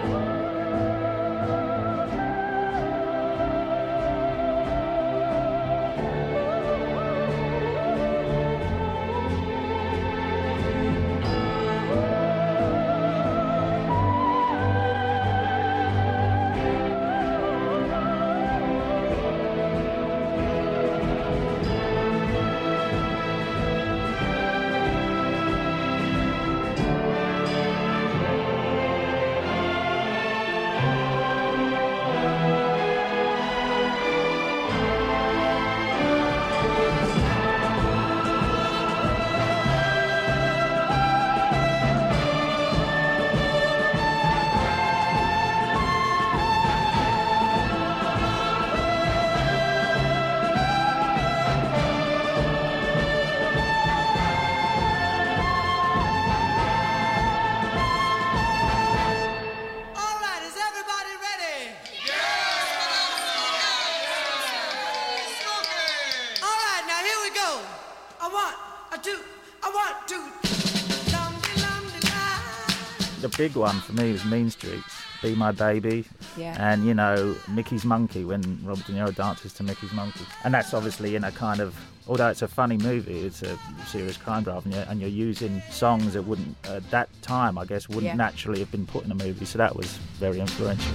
The 73.20 73.28
big 73.38 73.54
one 73.54 73.80
for 73.82 73.92
me 73.92 74.10
was 74.12 74.24
Mean 74.24 74.50
Streets, 74.50 74.94
Be 75.22 75.34
My 75.36 75.52
Baby, 75.52 76.04
Yeah. 76.36 76.56
and 76.58 76.84
you 76.84 76.92
know 76.94 77.36
Mickey's 77.48 77.84
Monkey 77.84 78.24
when 78.24 78.58
Robert 78.64 78.84
De 78.86 78.92
Niro 78.92 79.14
dances 79.14 79.52
to 79.54 79.62
Mickey's 79.62 79.92
Monkey, 79.92 80.24
and 80.44 80.52
that's 80.52 80.74
obviously 80.74 81.14
in 81.14 81.22
a 81.24 81.30
kind 81.30 81.60
of 81.60 81.74
although 82.08 82.28
it's 82.28 82.42
a 82.42 82.48
funny 82.48 82.76
movie, 82.78 83.20
it's 83.20 83.42
a 83.42 83.56
serious 83.86 84.16
crime 84.16 84.42
drama, 84.42 84.62
and 84.64 84.74
you're, 84.74 84.84
and 84.88 85.00
you're 85.00 85.08
using 85.28 85.62
songs 85.70 86.14
that 86.14 86.22
wouldn't 86.22 86.56
at 86.64 86.90
that 86.90 87.08
time 87.22 87.56
I 87.58 87.64
guess 87.64 87.86
wouldn't 87.88 88.06
Yeah. 88.06 88.14
naturally 88.16 88.58
have 88.58 88.72
been 88.72 88.86
put 88.86 89.04
in 89.04 89.12
a 89.12 89.14
movie, 89.14 89.44
so 89.44 89.56
that 89.58 89.76
was 89.76 89.86
very 90.18 90.40
influential. 90.40 90.90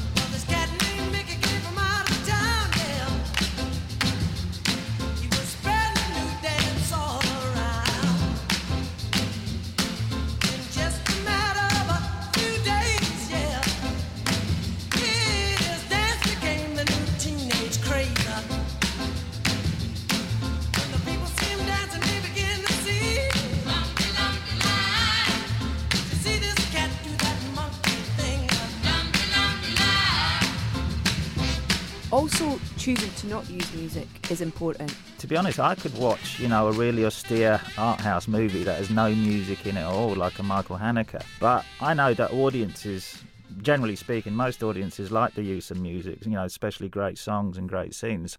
Is 34.30 34.42
important. 34.42 34.94
To 35.20 35.28
be 35.28 35.36
honest, 35.36 35.60
I 35.60 35.76
could 35.76 35.98
watch, 35.98 36.40
you 36.40 36.48
know, 36.48 36.68
a 36.68 36.72
really 36.72 37.06
austere 37.06 37.62
art 37.78 38.00
house 38.00 38.28
movie 38.28 38.64
that 38.64 38.78
has 38.78 38.90
no 38.90 39.10
music 39.10 39.66
in 39.66 39.78
it 39.78 39.82
at 39.82 39.86
all, 39.86 40.16
like 40.16 40.38
a 40.40 40.44
Michael 40.44 40.78
Haneke. 40.78 41.22
But 41.40 41.66
I 41.82 41.94
know 41.94 42.14
that 42.14 42.32
audiences, 42.32 43.22
generally 43.62 43.96
speaking, 43.96 44.34
most 44.34 44.64
audiences 44.64 45.12
like 45.12 45.34
the 45.36 45.44
use 45.44 45.72
of 45.72 45.80
music, 45.80 46.26
you 46.26 46.32
know, 46.32 46.44
especially 46.44 46.90
great 46.90 47.18
songs 47.18 47.58
and 47.58 47.70
great 47.70 47.94
scenes. 47.94 48.36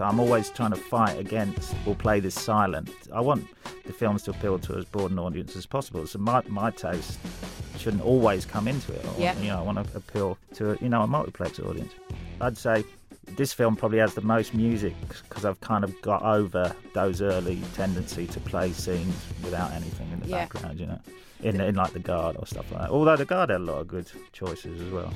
I'm 0.00 0.20
always 0.20 0.48
trying 0.50 0.70
to 0.70 0.76
fight 0.76 1.18
against 1.18 1.74
or 1.84 1.94
play 1.94 2.20
this 2.20 2.34
silent. 2.34 2.90
I 3.12 3.20
want 3.20 3.46
the 3.84 3.92
films 3.92 4.22
to 4.22 4.30
appeal 4.30 4.58
to 4.60 4.76
as 4.76 4.84
broad 4.84 5.10
an 5.10 5.18
audience 5.18 5.56
as 5.56 5.66
possible. 5.66 6.06
So 6.06 6.18
my, 6.18 6.42
my 6.46 6.70
taste 6.70 7.18
shouldn't 7.78 8.02
always 8.02 8.44
come 8.44 8.68
into 8.68 8.92
it. 8.92 9.04
I 9.04 9.18
Yeah. 9.20 9.32
want, 9.32 9.44
you 9.44 9.50
know, 9.50 9.58
I 9.58 9.62
want 9.62 9.90
to 9.90 9.96
appeal 9.96 10.38
to 10.54 10.76
you 10.80 10.88
know 10.88 11.02
a 11.02 11.06
multiplex 11.06 11.58
audience. 11.60 11.92
I'd 12.40 12.56
say 12.58 12.84
this 13.36 13.52
film 13.52 13.76
probably 13.76 13.98
has 13.98 14.14
the 14.14 14.22
most 14.22 14.54
music 14.54 14.94
because 15.28 15.44
I've 15.44 15.60
kind 15.60 15.84
of 15.84 16.00
got 16.02 16.22
over 16.22 16.74
those 16.94 17.20
early 17.20 17.60
tendency 17.74 18.26
to 18.26 18.40
play 18.40 18.72
scenes 18.72 19.14
without 19.42 19.72
anything 19.72 20.10
in 20.12 20.20
the 20.20 20.28
Yeah. 20.28 20.38
background. 20.46 20.80
You 20.80 20.86
know, 20.86 21.00
in 21.42 21.60
in 21.60 21.74
like 21.74 21.92
the 21.92 21.98
guard 22.00 22.36
or 22.38 22.46
stuff 22.46 22.70
like 22.72 22.82
that. 22.82 22.90
Although 22.90 23.16
the 23.16 23.24
guard 23.24 23.50
had 23.50 23.60
a 23.60 23.64
lot 23.64 23.78
of 23.80 23.88
good 23.88 24.10
choices 24.32 24.80
as 24.80 24.90
well. 24.92 25.12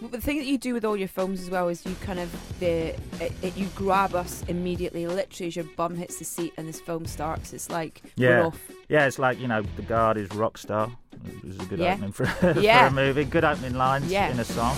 But 0.00 0.10
the 0.10 0.20
thing 0.20 0.38
that 0.38 0.46
you 0.46 0.58
do 0.58 0.74
with 0.74 0.84
all 0.84 0.96
your 0.96 1.06
films 1.08 1.40
as 1.40 1.48
well 1.50 1.68
is 1.68 1.84
you 1.86 1.94
kind 2.00 2.18
of 2.18 2.30
the 2.58 2.94
it, 3.20 3.32
it, 3.42 3.56
you 3.56 3.66
grab 3.76 4.14
us 4.14 4.42
immediately, 4.48 5.06
literally 5.06 5.48
as 5.48 5.54
your 5.56 5.64
bum 5.76 5.94
hits 5.96 6.18
the 6.18 6.24
seat 6.24 6.52
and 6.56 6.66
this 6.68 6.80
film 6.80 7.06
starts. 7.06 7.52
It's 7.52 7.70
like 7.70 8.02
Yeah. 8.16 8.46
off. 8.46 8.58
Yeah, 8.88 9.06
it's 9.06 9.18
like 9.18 9.38
you 9.38 9.46
know, 9.48 9.62
the 9.76 9.82
guard 9.82 10.16
is 10.16 10.28
rock 10.34 10.58
star. 10.58 10.90
It 11.26 11.44
was 11.44 11.58
a 11.58 11.64
good 11.66 11.78
Yeah. 11.78 11.94
opening 11.94 12.12
for, 12.12 12.24
Yeah. 12.60 12.88
for 12.88 12.88
a 12.88 12.90
movie. 12.90 13.24
Good 13.24 13.44
opening 13.44 13.74
lines 13.74 14.10
Yeah. 14.10 14.28
in 14.30 14.38
a 14.38 14.44
song. 14.44 14.76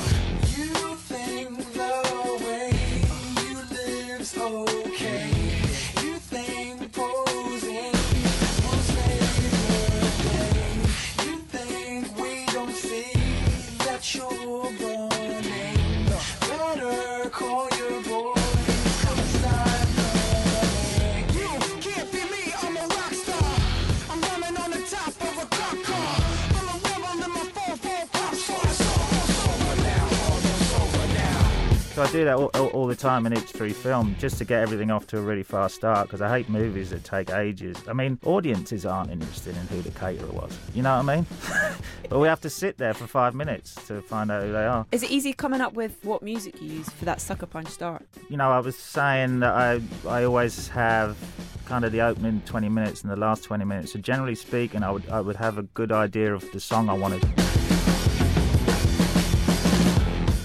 So 31.94 32.02
I 32.02 32.10
do 32.10 32.24
that 32.24 32.34
all, 32.34 32.50
all, 32.54 32.66
all 32.70 32.86
the 32.88 32.96
time 32.96 33.24
in 33.24 33.32
each 33.32 33.52
three 33.52 33.72
film 33.72 34.16
just 34.18 34.38
to 34.38 34.44
get 34.44 34.60
everything 34.60 34.90
off 34.90 35.06
to 35.06 35.18
a 35.18 35.20
really 35.20 35.44
fast 35.44 35.76
start 35.76 36.08
because 36.08 36.20
I 36.20 36.28
hate 36.28 36.48
movies 36.48 36.90
that 36.90 37.04
take 37.04 37.30
ages. 37.30 37.76
I 37.86 37.92
mean, 37.92 38.18
audiences 38.24 38.84
aren't 38.84 39.12
interested 39.12 39.56
in 39.56 39.64
who 39.68 39.80
the 39.80 39.92
caterer 39.92 40.32
was. 40.32 40.58
You 40.74 40.82
know 40.82 40.96
what 40.96 41.08
I 41.08 41.14
mean? 41.14 41.26
but 42.08 42.18
we 42.18 42.26
have 42.26 42.40
to 42.40 42.50
sit 42.50 42.78
there 42.78 42.94
for 42.94 43.06
five 43.06 43.36
minutes 43.36 43.76
to 43.86 44.02
find 44.02 44.32
out 44.32 44.42
who 44.42 44.50
they 44.50 44.64
are. 44.64 44.84
Is 44.90 45.04
it 45.04 45.12
easy 45.12 45.32
coming 45.32 45.60
up 45.60 45.74
with 45.74 45.96
what 46.02 46.20
music 46.20 46.60
you 46.60 46.78
use 46.78 46.88
for 46.88 47.04
that 47.04 47.20
sucker 47.20 47.46
punch 47.46 47.68
start? 47.68 48.04
You 48.28 48.38
know, 48.38 48.50
I 48.50 48.58
was 48.58 48.74
saying 48.74 49.38
that 49.40 49.54
I 49.54 49.80
I 50.08 50.24
always 50.24 50.66
have 50.70 51.16
kind 51.64 51.84
of 51.84 51.92
the 51.92 52.00
opening 52.00 52.42
20 52.44 52.70
minutes 52.70 53.02
and 53.02 53.12
the 53.12 53.16
last 53.16 53.44
20 53.44 53.64
minutes. 53.64 53.92
So 53.92 54.00
generally 54.00 54.34
speaking, 54.34 54.82
I 54.82 54.90
would 54.90 55.08
I 55.10 55.20
would 55.20 55.36
have 55.36 55.58
a 55.58 55.62
good 55.62 55.92
idea 55.92 56.34
of 56.34 56.50
the 56.50 56.58
song 56.58 56.88
I 56.88 56.94
wanted. 56.94 57.24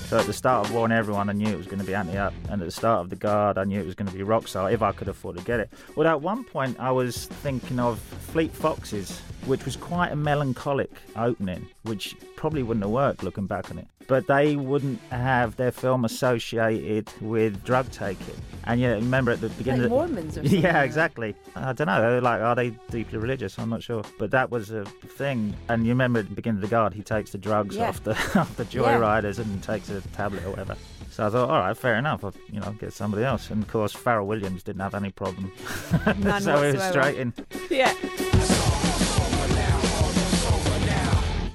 So 0.10 0.18
at 0.18 0.26
the 0.26 0.34
start 0.34 0.66
of 0.66 0.74
War 0.74 0.86
on 0.86 0.92
Everyone, 0.92 1.30
I 1.30 1.34
knew 1.34 1.50
it 1.50 1.56
was 1.56 1.68
going 1.68 1.78
to 1.78 1.86
be 1.86 1.94
Ante 1.94 2.18
Up, 2.18 2.34
and 2.50 2.60
at 2.60 2.66
the 2.66 2.72
start 2.72 3.02
of 3.02 3.12
The 3.12 3.16
Guard, 3.16 3.60
I 3.60 3.64
knew 3.64 3.80
it 3.80 3.86
was 3.86 3.94
going 3.94 4.10
to 4.10 4.18
be 4.18 4.24
Rockstar 4.24 4.74
if 4.74 4.82
I 4.82 4.92
could 4.92 5.08
afford 5.08 5.38
to 5.38 5.44
get 5.44 5.60
it. 5.60 5.70
Well, 5.96 6.08
at 6.08 6.20
one 6.20 6.44
point, 6.44 6.80
I 6.80 6.90
was 6.90 7.28
thinking 7.28 7.80
of 7.80 8.00
Fleet 8.00 8.52
Foxes, 8.52 9.22
which 9.46 9.66
was 9.66 9.76
quite 9.76 10.12
a 10.12 10.16
melancholic 10.16 10.92
opening, 11.16 11.68
which 11.84 12.16
probably 12.36 12.64
wouldn't 12.64 12.84
have 12.84 12.92
worked 12.92 13.24
looking 13.24 13.48
back 13.48 13.70
on 13.72 13.78
it. 13.80 13.88
But 14.08 14.26
they 14.26 14.56
wouldn't 14.56 15.00
have 15.12 15.56
their 15.58 15.72
film 15.72 16.04
associated 16.04 17.10
with 17.22 17.64
drug 17.64 17.92
taking. 17.92 18.34
And 18.64 18.82
yeah, 18.82 18.94
remember 18.94 19.32
at 19.32 19.40
the 19.42 19.50
beginning, 19.50 19.82
Like 19.82 19.86
of 19.86 19.90
the- 19.92 19.96
Mormons 20.16 20.38
or 20.38 20.42
something. 20.44 20.62
yeah, 20.62 20.82
exactly. 20.82 21.36
I 21.56 21.74
don't 21.74 21.86
know. 21.88 22.20
Like, 22.20 22.42
are 22.42 22.56
they 22.56 22.72
deeply 22.90 23.20
religious? 23.20 23.60
I'm 23.60 23.70
not 23.70 23.84
sure. 23.84 24.04
But 24.18 24.32
that 24.32 24.50
was 24.50 24.72
a 24.72 24.86
thing. 24.86 25.54
And 25.70 25.84
you 25.86 25.90
remember 25.92 26.20
at 26.22 26.30
the 26.30 26.34
beginning 26.36 26.58
of 26.58 26.62
the 26.64 26.68
guard, 26.76 26.94
he 26.94 27.04
takes 27.04 27.32
the 27.32 27.38
drugs 27.38 27.76
Yeah. 27.76 27.90
off 27.90 28.04
the 28.04 28.12
off 28.40 28.56
the 28.58 28.66
joyriders 28.66 29.38
and 29.38 29.62
takes 29.62 29.90
a 29.90 30.02
tablet 30.10 30.44
or 30.44 30.50
whatever. 30.52 30.76
So 31.12 31.28
I 31.28 31.30
thought, 31.30 31.50
all 31.50 31.60
right, 31.60 31.78
fair 31.78 31.96
enough. 31.96 32.24
I'll, 32.24 32.34
you 32.52 32.62
know, 32.62 32.72
get 32.80 32.94
somebody 32.94 33.24
else. 33.24 33.52
And 33.52 33.62
of 33.64 33.70
course, 33.70 33.94
Pharrell 33.94 34.26
Williams 34.26 34.64
didn't 34.64 34.82
have 34.82 34.96
any 34.96 35.12
problem. 35.12 35.52
None 36.18 36.42
so 36.42 36.58
he 36.62 36.68
was 36.68 36.76
whatsoever. 36.76 36.92
straight 36.92 37.18
in. 37.20 37.34
Yeah. 37.70 37.94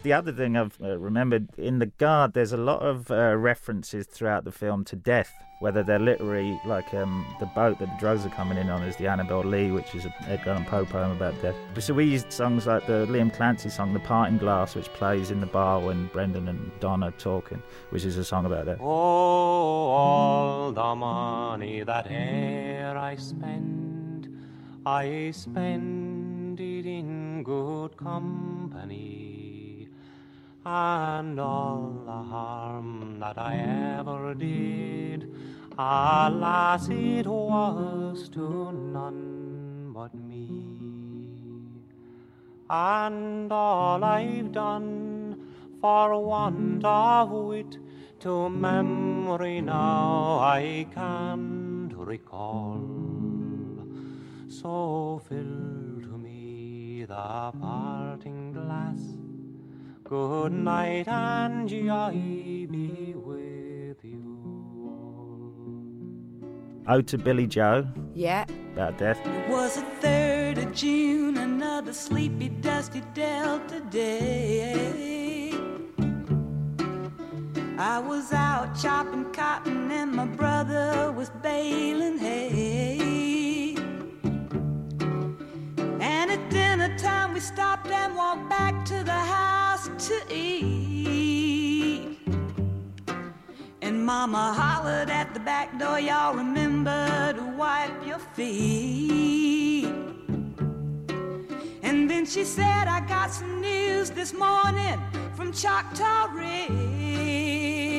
The 0.05 0.13
other 0.13 0.33
thing 0.33 0.55
I've 0.55 0.79
uh, 0.83 0.99
remembered 0.99 1.49
in 1.57 1.79
the 1.79 1.87
guard, 1.87 2.35
there's 2.35 2.53
a 2.53 2.59
lot 2.59 2.83
of 2.83 3.11
uh, 3.11 3.35
references 3.39 4.07
throughout 4.07 4.45
the 4.45 4.53
film 4.53 4.85
to 4.85 4.97
death, 4.97 5.33
whether 5.61 5.83
they're 5.83 5.99
literary, 5.99 6.61
like 6.67 6.93
um, 6.93 7.25
the 7.41 7.47
boat 7.47 7.79
that 7.79 7.87
the 7.87 7.97
drugs 7.99 8.27
are 8.27 8.29
coming 8.29 8.59
in 8.59 8.69
on 8.69 8.83
is 8.83 8.97
the 8.97 9.07
Annabel 9.07 9.41
Lee, 9.43 9.71
which 9.71 9.95
is 9.95 10.05
an 10.05 10.13
Edgar 10.27 10.51
Allan 10.51 10.67
Poe 10.67 10.85
poem 10.85 11.13
about 11.13 11.41
death. 11.41 11.55
So 11.79 11.95
we 11.95 12.05
used 12.05 12.31
songs 12.31 12.67
like 12.67 12.87
the 12.87 13.07
Liam 13.07 13.35
Clancy 13.35 13.71
song, 13.71 13.95
The 13.95 14.01
Parting 14.01 14.37
Glass, 14.37 14.75
which 14.75 14.93
plays 14.93 15.31
in 15.31 15.41
the 15.41 15.47
bar 15.47 15.81
when 15.81 16.09
Brendan 16.09 16.49
and 16.49 16.71
Don 16.81 17.03
are 17.03 17.13
talking, 17.13 17.63
which 17.89 18.05
is 18.05 18.19
a 18.19 18.25
song 18.25 18.45
about 18.45 18.67
death. 18.67 18.81
Oh, 18.83 18.85
all 18.85 20.71
the 20.71 20.95
money 20.95 21.83
that 21.83 22.11
e'er 22.11 22.95
I 22.95 23.17
spend, 23.17 24.29
I 24.85 25.31
spend 25.31 26.61
it 26.61 26.85
in 26.85 27.43
good 27.43 27.97
company. 27.97 29.24
And 30.67 31.39
all 31.39 31.93
the 32.07 32.13
harm 32.13 33.19
that 33.21 33.37
I 33.37 33.57
ever 33.99 34.35
did, 34.35 35.31
alas, 35.77 36.89
it 36.89 37.27
was 37.27 38.31
to 38.31 38.73
none 38.73 39.93
but 39.93 40.15
me. 40.15 40.65
And 42.71 43.53
all 43.53 44.03
I've 44.03 44.53
done 44.53 45.53
for 45.83 46.19
want 46.25 46.83
of 46.83 47.31
wit 47.31 47.77
to 48.21 48.49
memory 48.49 49.61
now 49.61 50.39
I 50.41 50.87
can't 50.95 51.93
recall. 51.95 52.81
So 54.49 55.21
fill 55.29 56.01
to 56.01 56.17
me 56.19 57.05
the 57.07 57.53
parting 57.61 58.55
glass. 58.55 59.24
Good 60.15 60.53
night 60.53 61.09
and 61.09 61.69
joy 61.69 62.13
be 62.71 63.15
with 63.17 63.99
you. 64.05 64.37
Ode 66.87 67.09
to 67.09 67.19
Billy 67.19 67.49
Joe, 67.49 67.89
Yeah. 68.15 68.45
about 68.75 68.97
death. 68.97 69.19
It 69.27 69.49
was 69.49 69.75
the 69.75 69.83
3rd 70.01 70.59
of 70.59 70.73
June, 70.73 71.37
another 71.37 71.93
sleepy, 71.93 72.49
dusty 72.49 73.03
Delta 73.13 73.81
day. 73.91 75.53
I 77.77 77.99
was 77.99 78.33
out 78.33 78.69
chopping 78.81 79.25
cotton 79.33 79.91
and 79.91 80.13
my 80.13 80.27
brother 80.27 81.11
was 81.11 81.31
baling 81.43 82.19
hay. 82.19 83.24
And 86.27 86.33
at 86.33 86.49
dinner 86.49 86.89
time 86.97 87.35
we 87.35 87.41
stopped 87.41 87.89
and 87.89 88.17
walked 88.17 88.49
back 88.49 88.87
to 88.87 89.05
the 89.05 89.13
house 89.13 89.91
to 90.09 90.23
eat. 90.35 92.19
And 93.83 94.03
mama 94.07 94.55
hollered 94.55 95.11
at 95.11 95.35
the 95.35 95.41
back 95.41 95.79
door, 95.79 96.01
y'all 96.01 96.35
remember 96.35 97.35
to 97.35 97.43
wipe 97.59 98.07
your 98.07 98.21
feet. 98.21 99.85
And 101.83 102.09
then 102.11 102.25
she 102.25 102.45
said, 102.45 102.89
I 102.89 103.01
got 103.07 103.31
some 103.31 103.61
news 103.61 104.09
this 104.09 104.33
morning 104.33 104.99
from 105.35 105.53
Choctaw 105.53 106.33
Ridge. 106.33 107.94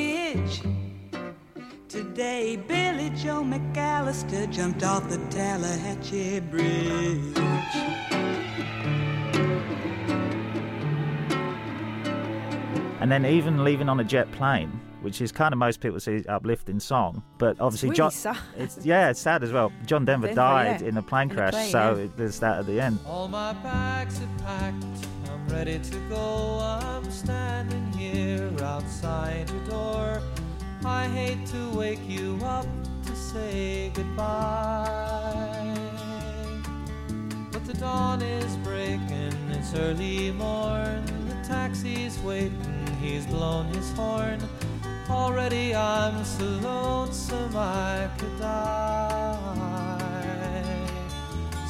Today, 1.95 2.57
Billy 2.57 3.09
Joe 3.11 3.41
McAllister 3.41 4.51
jumped 4.51 4.83
off 4.83 5.07
the 5.07 5.17
Tallahatchie 5.29 6.41
Bridge. 6.41 7.37
And 12.99 13.09
then 13.09 13.25
even 13.25 13.63
leaving 13.63 13.87
on 13.87 14.01
a 14.01 14.03
jet 14.03 14.29
plane, 14.33 14.77
which 15.03 15.21
is 15.21 15.31
kind 15.31 15.53
of 15.53 15.57
most 15.57 15.79
people 15.79 16.01
see 16.01 16.21
uplifting 16.27 16.81
song, 16.81 17.23
but 17.37 17.55
obviously 17.61 17.87
really 17.87 17.97
John, 17.97 18.11
sad. 18.11 18.39
it's 18.57 18.85
yeah, 18.85 19.09
it's 19.09 19.21
sad 19.21 19.41
as 19.41 19.53
well. 19.53 19.71
John 19.85 20.03
Denver 20.03 20.27
Denver, 20.27 20.41
died 20.41 20.81
yeah. 20.81 20.89
in 20.89 20.97
a 20.97 21.01
plane 21.01 21.29
In 21.29 21.31
a 21.31 21.39
crash, 21.39 21.53
plane, 21.53 21.71
so 21.71 21.95
yeah. 21.95 22.07
there's 22.17 22.39
that 22.41 22.59
at 22.59 22.65
the 22.65 22.77
end. 22.77 22.99
All 23.07 23.29
my 23.29 23.53
bags 23.53 24.19
are 24.19 24.43
packed, 24.43 24.83
I'm 25.31 25.47
ready 25.47 25.79
to 25.79 25.97
go. 26.09 26.59
I'm 26.59 27.09
standing 27.09 27.93
here 27.93 28.51
outside 28.61 29.49
your 29.49 29.63
door. 29.67 30.21
I 30.86 31.07
hate 31.07 31.47
to 31.47 31.69
wake 31.71 32.07
you 32.07 32.39
up 32.43 32.67
to 33.07 33.15
say 33.15 33.91
goodbye. 33.95 35.75
But 37.51 37.65
the 37.65 37.73
dawn 37.73 38.21
is 38.21 38.55
breaking, 38.57 39.33
it's 39.49 39.73
early 39.73 40.31
morn. 40.31 41.03
The 41.27 41.47
taxi's 41.47 42.19
waiting, 42.19 42.88
he's 43.01 43.25
blown 43.25 43.65
his 43.73 43.91
horn. 43.93 44.39
Already 45.09 45.73
I'm 45.73 46.23
so 46.23 46.45
lonesome 46.45 47.55
I 47.55 48.07
could 48.19 48.39
die. 48.39 49.86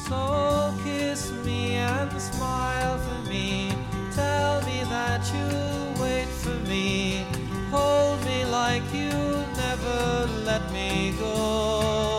So 0.08 0.74
kiss 0.84 1.32
me 1.44 1.74
and 1.76 2.12
smile 2.20 2.98
for 2.98 3.30
me. 3.30 3.72
Tell 4.14 4.60
me 4.62 4.84
that 4.84 5.22
you'll 5.32 6.02
wait 6.02 6.28
for 6.28 6.54
me. 6.68 7.35
Hold 7.76 8.24
me 8.24 8.44
like 8.46 8.82
you'll 8.94 9.46
never 9.64 10.26
let 10.46 10.72
me 10.72 11.12
go. 11.18 12.15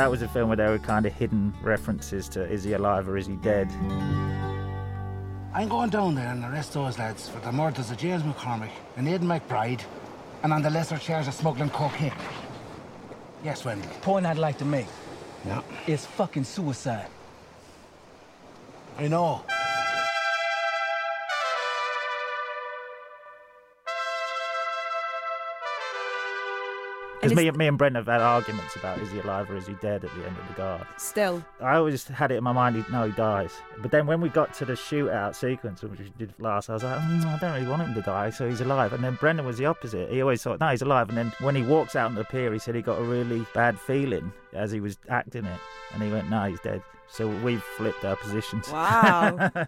That 0.00 0.10
was 0.10 0.22
a 0.22 0.28
film 0.28 0.48
where 0.48 0.56
there 0.56 0.70
were 0.70 0.78
kind 0.78 1.04
of 1.04 1.12
hidden 1.12 1.52
references 1.60 2.26
to 2.30 2.42
is 2.50 2.64
he 2.64 2.72
alive 2.72 3.06
or 3.06 3.18
is 3.18 3.26
he 3.26 3.36
dead? 3.36 3.68
I'm 5.52 5.68
going 5.68 5.90
down 5.90 6.14
there 6.14 6.28
and 6.28 6.42
arrest 6.42 6.72
those 6.72 6.98
lads 6.98 7.28
for 7.28 7.38
the 7.40 7.52
murders 7.52 7.90
of 7.90 7.98
James 7.98 8.22
McCormick 8.22 8.70
and 8.96 9.06
Aidan 9.06 9.28
McBride 9.28 9.82
and 10.42 10.54
on 10.54 10.62
the 10.62 10.70
lesser 10.70 10.96
charge 10.96 11.28
of 11.28 11.34
smuggling 11.34 11.68
cocaine. 11.68 12.14
Yes, 13.44 13.66
Wendy. 13.66 13.88
Point 14.00 14.24
I'd 14.24 14.38
like 14.38 14.56
to 14.56 14.64
make 14.64 14.86
Yeah. 15.44 15.60
is 15.86 16.06
fucking 16.06 16.44
suicide. 16.44 17.08
I 18.96 19.06
know. 19.06 19.42
Because 27.20 27.36
me, 27.36 27.50
me 27.50 27.66
and 27.66 27.76
Brent 27.76 27.96
have 27.96 28.06
had 28.06 28.22
arguments 28.22 28.76
about 28.76 28.98
is 28.98 29.10
he 29.10 29.18
alive 29.18 29.50
or 29.50 29.56
is 29.56 29.66
he 29.66 29.74
dead 29.74 30.04
at 30.04 30.14
the 30.14 30.26
end 30.26 30.36
of 30.38 30.48
the 30.48 30.54
guard. 30.54 30.86
Still, 30.96 31.44
I 31.60 31.76
always 31.76 32.06
had 32.08 32.32
it 32.32 32.36
in 32.36 32.44
my 32.44 32.52
mind, 32.52 32.76
he, 32.76 32.84
no, 32.90 33.04
he 33.04 33.12
dies. 33.12 33.52
But 33.78 33.90
then 33.90 34.06
when 34.06 34.20
we 34.22 34.30
got 34.30 34.54
to 34.54 34.64
the 34.64 34.72
shootout 34.72 35.34
sequence, 35.34 35.82
which 35.82 35.98
we 35.98 36.12
did 36.18 36.32
last, 36.38 36.70
I 36.70 36.74
was 36.74 36.82
like, 36.82 36.98
mm, 36.98 37.24
I 37.26 37.38
don't 37.38 37.54
really 37.54 37.68
want 37.68 37.82
him 37.82 37.94
to 37.94 38.00
die, 38.00 38.30
so 38.30 38.48
he's 38.48 38.62
alive. 38.62 38.94
And 38.94 39.04
then 39.04 39.16
Brendan 39.16 39.44
was 39.44 39.58
the 39.58 39.66
opposite. 39.66 40.10
He 40.10 40.22
always 40.22 40.42
thought, 40.42 40.60
no, 40.60 40.68
he's 40.68 40.82
alive. 40.82 41.10
And 41.10 41.18
then 41.18 41.32
when 41.40 41.54
he 41.54 41.62
walks 41.62 41.94
out 41.94 42.06
on 42.06 42.14
the 42.14 42.24
pier, 42.24 42.52
he 42.52 42.58
said 42.58 42.74
he 42.74 42.82
got 42.82 42.98
a 42.98 43.04
really 43.04 43.46
bad 43.52 43.78
feeling 43.78 44.32
as 44.54 44.72
he 44.72 44.80
was 44.80 44.96
acting 45.10 45.44
it. 45.44 45.60
And 45.92 46.02
he 46.02 46.10
went, 46.10 46.30
no, 46.30 46.44
he's 46.44 46.60
dead. 46.60 46.82
So 47.08 47.28
we've 47.28 47.62
flipped 47.76 48.04
our 48.04 48.16
positions. 48.16 48.70
Wow. 48.70 49.50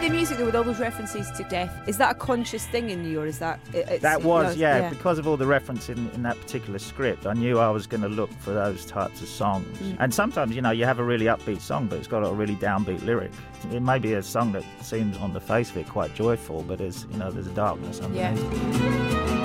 the 0.00 0.08
music, 0.08 0.38
with 0.38 0.54
all 0.56 0.64
those 0.64 0.80
references 0.80 1.30
to 1.32 1.44
death, 1.44 1.72
is 1.86 1.98
that 1.98 2.12
a 2.12 2.14
conscious 2.18 2.66
thing 2.66 2.90
in 2.90 3.04
you, 3.04 3.20
or 3.20 3.26
is 3.26 3.38
that 3.38 3.60
it, 3.72 3.88
it's, 3.88 4.02
that 4.02 4.22
was, 4.22 4.56
no, 4.56 4.60
yeah, 4.60 4.88
because 4.88 5.18
of 5.18 5.26
all 5.26 5.36
the 5.36 5.46
reference 5.46 5.88
in, 5.88 6.10
in 6.10 6.22
that 6.22 6.40
particular 6.40 6.78
script, 6.78 7.26
I 7.26 7.34
knew 7.34 7.58
I 7.58 7.70
was 7.70 7.86
going 7.86 8.02
to 8.02 8.08
look 8.08 8.32
for 8.40 8.52
those 8.52 8.84
types 8.86 9.20
of 9.22 9.28
songs. 9.28 9.78
Mm. 9.78 9.96
And 10.00 10.14
sometimes, 10.14 10.54
you 10.54 10.62
know, 10.62 10.70
you 10.70 10.84
have 10.84 10.98
a 10.98 11.04
really 11.04 11.26
upbeat 11.26 11.60
song, 11.60 11.86
but 11.86 11.98
it's 11.98 12.08
got 12.08 12.26
a 12.26 12.32
really 12.32 12.56
downbeat 12.56 13.04
lyric. 13.04 13.32
It 13.72 13.80
may 13.82 13.98
be 13.98 14.14
a 14.14 14.22
song 14.22 14.52
that 14.52 14.64
seems 14.82 15.16
on 15.18 15.32
the 15.32 15.40
face 15.40 15.70
of 15.70 15.76
it 15.76 15.88
quite 15.88 16.14
joyful, 16.14 16.62
but 16.62 16.78
there's, 16.78 17.06
you 17.10 17.18
know, 17.18 17.30
there's 17.30 17.46
a 17.46 17.50
darkness 17.50 18.00
Yeah. 18.12 18.30
underneath. 18.30 19.30
Are 19.30 19.39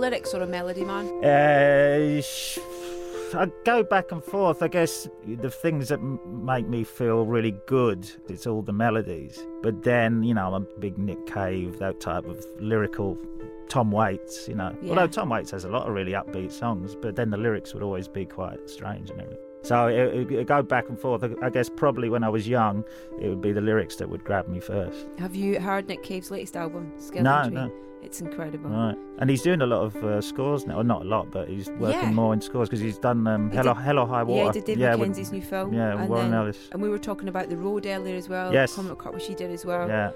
lyrics 0.00 0.34
or 0.34 0.42
a 0.42 0.46
melody 0.46 0.84
man? 0.84 1.06
Uh, 1.24 2.20
sh- 2.22 2.58
I 3.32 3.46
go 3.64 3.84
back 3.84 4.10
and 4.10 4.22
forth. 4.24 4.60
I 4.62 4.68
guess 4.68 5.08
the 5.24 5.50
things 5.50 5.88
that 5.90 6.00
m- 6.00 6.18
make 6.44 6.66
me 6.68 6.82
feel 6.82 7.24
really 7.26 7.54
good, 7.66 8.10
it's 8.28 8.46
all 8.46 8.62
the 8.62 8.72
melodies. 8.72 9.38
But 9.62 9.84
then, 9.84 10.22
you 10.24 10.34
know, 10.34 10.52
I'm 10.54 10.62
a 10.76 10.80
big 10.80 10.98
Nick 10.98 11.26
Cave, 11.26 11.78
that 11.78 12.00
type 12.00 12.24
of 12.26 12.44
lyrical 12.58 13.16
Tom 13.68 13.92
Waits, 13.92 14.48
you 14.48 14.56
know. 14.56 14.74
Yeah. 14.82 14.90
Although 14.90 15.06
Tom 15.06 15.28
Waits 15.28 15.52
has 15.52 15.64
a 15.64 15.68
lot 15.68 15.86
of 15.86 15.94
really 15.94 16.12
upbeat 16.12 16.50
songs, 16.50 16.96
but 16.96 17.14
then 17.14 17.30
the 17.30 17.36
lyrics 17.36 17.72
would 17.72 17.84
always 17.84 18.08
be 18.08 18.24
quite 18.26 18.68
strange 18.68 19.10
and 19.10 19.20
everything. 19.20 19.44
So 19.62 19.86
it, 19.88 20.32
it, 20.32 20.46
go 20.48 20.62
back 20.62 20.88
and 20.88 20.98
forth. 20.98 21.22
I- 21.42 21.50
guess 21.50 21.68
probably 21.68 22.08
when 22.08 22.24
I 22.24 22.28
was 22.30 22.48
young, 22.48 22.82
it 23.20 23.28
would 23.28 23.42
be 23.42 23.52
the 23.52 23.60
lyrics 23.60 23.94
that 23.96 24.08
would 24.08 24.24
grab 24.24 24.48
me 24.48 24.58
first. 24.58 25.06
Have 25.18 25.36
you 25.36 25.60
heard 25.60 25.86
Nick 25.86 26.02
Cave's 26.02 26.30
latest 26.32 26.56
album, 26.56 26.90
Skeleton 26.98 27.54
No, 27.54 27.66
no. 27.68 27.72
It's 28.02 28.20
incredible. 28.20 28.70
Right. 28.70 28.96
And 29.18 29.28
he's 29.30 29.42
doing 29.42 29.60
a 29.60 29.66
lot 29.66 29.82
of 29.82 29.94
uh, 30.02 30.20
scores 30.20 30.66
now. 30.66 30.78
Or 30.78 30.84
not 30.84 31.02
a 31.02 31.04
lot, 31.04 31.30
but 31.30 31.48
he's 31.48 31.68
working 31.70 32.00
Yeah. 32.00 32.10
more 32.12 32.32
in 32.32 32.40
scores 32.40 32.68
because 32.68 32.80
he's 32.80 32.98
done 32.98 33.26
um, 33.26 33.50
He 33.50 33.56
Hello, 33.56 33.74
did- 33.74 33.82
Hell 33.82 33.98
or 33.98 34.06
High 34.06 34.22
Water. 34.22 34.40
Yeah, 34.46 34.52
he 34.52 34.60
did 34.60 34.64
David 34.78 34.90
with- 34.90 34.98
Mackenzie's 35.00 35.32
new 35.32 35.42
film. 35.42 35.72
Yeah, 35.74 35.98
and 36.00 36.08
Warren 36.08 36.30
then- 36.30 36.40
Ellis. 36.40 36.68
And 36.72 36.80
we 36.82 36.88
were 36.88 36.98
talking 36.98 37.28
about 37.28 37.50
The 37.50 37.56
Road 37.56 37.86
earlier 37.86 38.16
as 38.16 38.28
well. 38.28 38.52
Yes. 38.52 38.74
Comic 38.74 38.98
Cut, 38.98 39.12
which 39.14 39.26
he 39.26 39.34
did 39.34 39.50
as 39.50 39.64
well. 39.66 39.86
Yeah. 39.88 40.10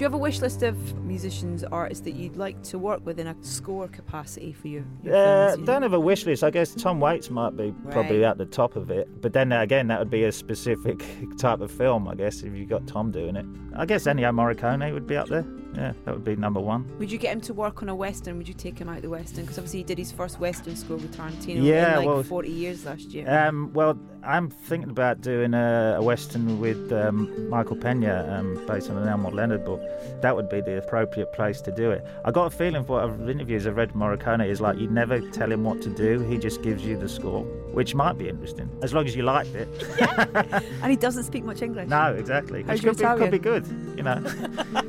You 0.00 0.04
have 0.04 0.14
a 0.14 0.18
wish 0.18 0.40
list 0.40 0.62
of 0.62 0.76
musicians, 1.08 1.64
artists 1.64 2.04
that 2.04 2.12
you'd 2.12 2.36
like 2.36 2.62
to 2.64 2.78
work 2.78 3.04
with 3.04 3.18
in 3.18 3.26
a 3.26 3.34
score 3.40 3.88
capacity 3.88 4.52
for 4.52 4.68
your, 4.68 4.84
your 5.02 5.14
Uh, 5.16 5.18
films? 5.48 5.52
you 5.60 5.66
know? 5.66 5.72
don't 5.72 5.82
have 5.82 5.92
a 5.94 6.00
wish 6.00 6.26
list. 6.26 6.44
I 6.44 6.50
guess 6.50 6.74
Tom 6.74 7.00
Waits 7.00 7.30
might 7.30 7.56
be 7.56 7.74
probably 7.90 8.24
at 8.24 8.38
the 8.38 8.46
top 8.46 8.76
of 8.76 8.90
it. 8.90 9.20
But 9.20 9.32
then 9.32 9.50
again, 9.52 9.88
that 9.88 9.98
would 9.98 10.10
be 10.10 10.24
a 10.24 10.32
specific 10.32 11.04
type 11.38 11.60
of 11.60 11.70
film, 11.70 12.06
I 12.06 12.14
guess, 12.14 12.42
if 12.42 12.54
you 12.54 12.66
got 12.66 12.86
Tom 12.86 13.10
doing 13.10 13.34
it. 13.36 13.46
I 13.76 13.86
guess 13.86 14.04
Ennio 14.04 14.30
Morricone 14.32 14.92
would 14.92 15.06
be 15.06 15.16
up 15.16 15.28
there. 15.28 15.44
Yeah, 15.74 15.92
that 16.06 16.14
would 16.14 16.24
be 16.24 16.34
number 16.34 16.60
one. 16.60 16.86
Would 16.98 17.12
you 17.12 17.18
get 17.18 17.32
him 17.32 17.42
to 17.42 17.54
work 17.54 17.82
on 17.82 17.88
a 17.90 17.94
western? 17.94 18.38
Would 18.38 18.48
you 18.48 18.54
take 18.54 18.78
him 18.78 18.88
out 18.88 19.02
the 19.02 19.10
western? 19.10 19.42
Because 19.44 19.58
obviously 19.58 19.80
he 19.80 19.84
did 19.84 19.98
his 19.98 20.10
first 20.10 20.40
western 20.40 20.74
score 20.74 20.96
with 20.96 21.14
Tarantino 21.16 21.62
Yeah, 21.62 21.90
in 21.92 21.96
like 21.98 22.06
well- 22.06 22.22
40 22.22 22.48
years 22.50 22.86
last 22.86 23.12
year. 23.12 23.28
Um, 23.30 23.70
well, 23.74 23.96
I'm 24.24 24.48
thinking 24.48 24.90
about 24.90 25.20
doing 25.20 25.52
a, 25.54 25.96
a 25.98 26.02
western 26.02 26.58
with 26.58 26.90
um, 26.92 27.48
Michael 27.50 27.76
Peña, 27.76 28.28
um, 28.36 28.64
based 28.66 28.90
on 28.90 28.96
an 28.96 29.06
Elmore 29.08 29.30
Leonard 29.30 29.64
book. 29.64 29.80
That 30.22 30.34
would 30.34 30.48
be 30.48 30.60
the 30.62 30.82
appropriate 31.02 31.32
place 31.32 31.60
to 31.62 31.72
do 31.72 31.90
it. 31.90 32.04
I 32.24 32.30
got 32.30 32.46
a 32.46 32.50
feeling 32.50 32.84
for 32.84 33.06
what 33.06 33.30
interviews 33.30 33.66
I've 33.66 33.76
read 33.76 33.92
Morricone 33.92 34.46
is 34.46 34.60
like 34.60 34.78
you 34.78 34.88
never 34.88 35.20
tell 35.30 35.50
him 35.50 35.64
what 35.64 35.80
to 35.82 35.90
do; 35.90 36.20
he 36.20 36.38
just 36.38 36.62
gives 36.62 36.84
you 36.84 36.96
the 36.96 37.08
score, 37.08 37.44
which 37.72 37.94
might 37.94 38.18
be 38.18 38.28
interesting 38.28 38.68
as 38.82 38.92
long 38.92 39.06
as 39.06 39.14
you 39.14 39.22
liked 39.22 39.54
it. 39.54 39.68
and 40.82 40.90
he 40.90 40.96
doesn't 40.96 41.24
speak 41.24 41.44
much 41.44 41.62
English. 41.62 41.88
No, 41.88 42.14
exactly. 42.14 42.62
Which 42.62 42.82
could 42.82 42.96
be, 42.96 43.04
could 43.04 43.30
be 43.30 43.38
good, 43.38 43.64
you 43.98 44.04
know. 44.04 44.22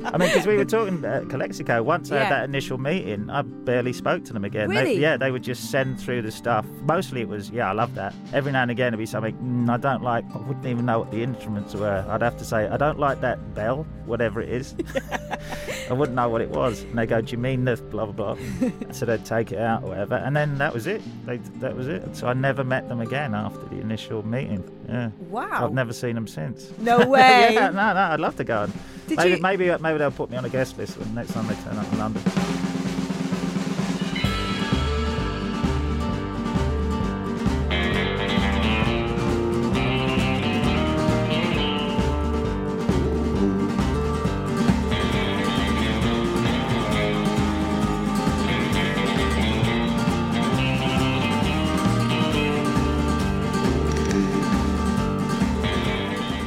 I 0.04 0.16
mean, 0.18 0.28
because 0.30 0.46
we 0.46 0.56
were 0.56 0.64
talking 0.64 1.04
at 1.04 1.28
Calexico, 1.28 1.82
once 1.82 2.10
I 2.10 2.14
Yeah. 2.16 2.22
had 2.24 2.32
that 2.32 2.44
initial 2.44 2.78
meeting, 2.78 3.28
I 3.28 3.42
barely 3.42 3.92
spoke 3.92 4.24
to 4.26 4.32
them 4.32 4.44
again. 4.44 4.70
They- 4.70 4.76
Really? 4.76 4.98
yeah, 5.00 5.16
they 5.16 5.30
would 5.30 5.42
just 5.42 5.70
send 5.70 6.00
through 6.00 6.22
the 6.22 6.30
stuff. 6.30 6.64
Mostly 6.86 7.20
it 7.20 7.28
was, 7.28 7.50
yeah, 7.50 7.68
I 7.68 7.72
love 7.72 7.94
that. 7.96 8.14
Every 8.32 8.52
now 8.52 8.62
and 8.62 8.70
again 8.70 8.88
it'd 8.88 8.98
be 8.98 9.06
something, 9.06 9.34
mm, 9.36 9.68
I 9.68 9.76
don't 9.76 10.02
like, 10.02 10.24
I 10.34 10.38
wouldn't 10.38 10.64
even 10.66 10.86
know 10.86 11.00
what 11.00 11.10
the 11.10 11.22
instruments 11.22 11.74
were. 11.74 12.04
I'd 12.08 12.22
have 12.22 12.36
to 12.38 12.44
say, 12.44 12.68
I 12.68 12.76
don't 12.76 12.98
like 12.98 13.20
that 13.20 13.54
bell, 13.54 13.84
whatever 14.06 14.40
it 14.40 14.48
is. 14.48 14.74
I 15.90 15.92
wouldn't 15.92 16.14
know 16.16 16.28
what 16.28 16.40
it 16.40 16.50
was. 16.50 16.82
And 16.82 16.96
they 16.96 17.06
go, 17.06 17.20
do 17.20 17.32
you 17.32 17.38
mean 17.38 17.64
this, 17.64 17.80
blah, 17.80 18.06
blah, 18.06 18.34
blah. 18.36 18.70
so 18.92 19.06
they'd 19.06 19.24
take 19.24 19.50
it 19.52 19.58
out 19.58 19.82
or 19.82 19.88
whatever. 19.90 20.14
And 20.16 20.36
then 20.36 20.56
that 20.58 20.72
was 20.72 20.86
it. 20.86 21.02
They, 21.26 21.38
that 21.58 21.74
was 21.76 21.88
it. 21.88 22.16
So 22.16 22.28
I 22.28 22.32
never 22.32 22.62
met 22.62 22.88
them 22.88 23.00
again 23.00 23.34
after 23.34 23.64
the 23.66 23.80
initial 23.80 24.24
meeting. 24.24 24.62
Yeah. 24.88 25.10
Wow. 25.28 25.64
I've 25.66 25.72
never 25.72 25.92
seen 25.92 26.14
them 26.14 26.26
since. 26.28 26.72
No 26.78 26.98
way. 27.06 27.50
yeah, 27.54 27.70
no, 27.70 27.92
no, 27.92 28.00
I'd 28.00 28.20
love 28.20 28.36
to 28.36 28.44
go. 28.44 28.62
And 28.64 28.72
Did 29.10 29.18
maybe, 29.18 29.30
you- 29.36 29.42
maybe, 29.42 29.82
maybe 29.82 29.98
they'll 29.98 30.12
put 30.12 30.30
me 30.30 30.36
on 30.36 30.44
a 30.44 30.48
guest 30.48 30.78
list 30.78 30.96
when 30.96 31.12
next 31.16 31.32
time 31.32 31.44
they 31.48 31.54
turn 31.56 31.76
up 31.76 31.92
in 31.92 31.98
London. 31.98 32.22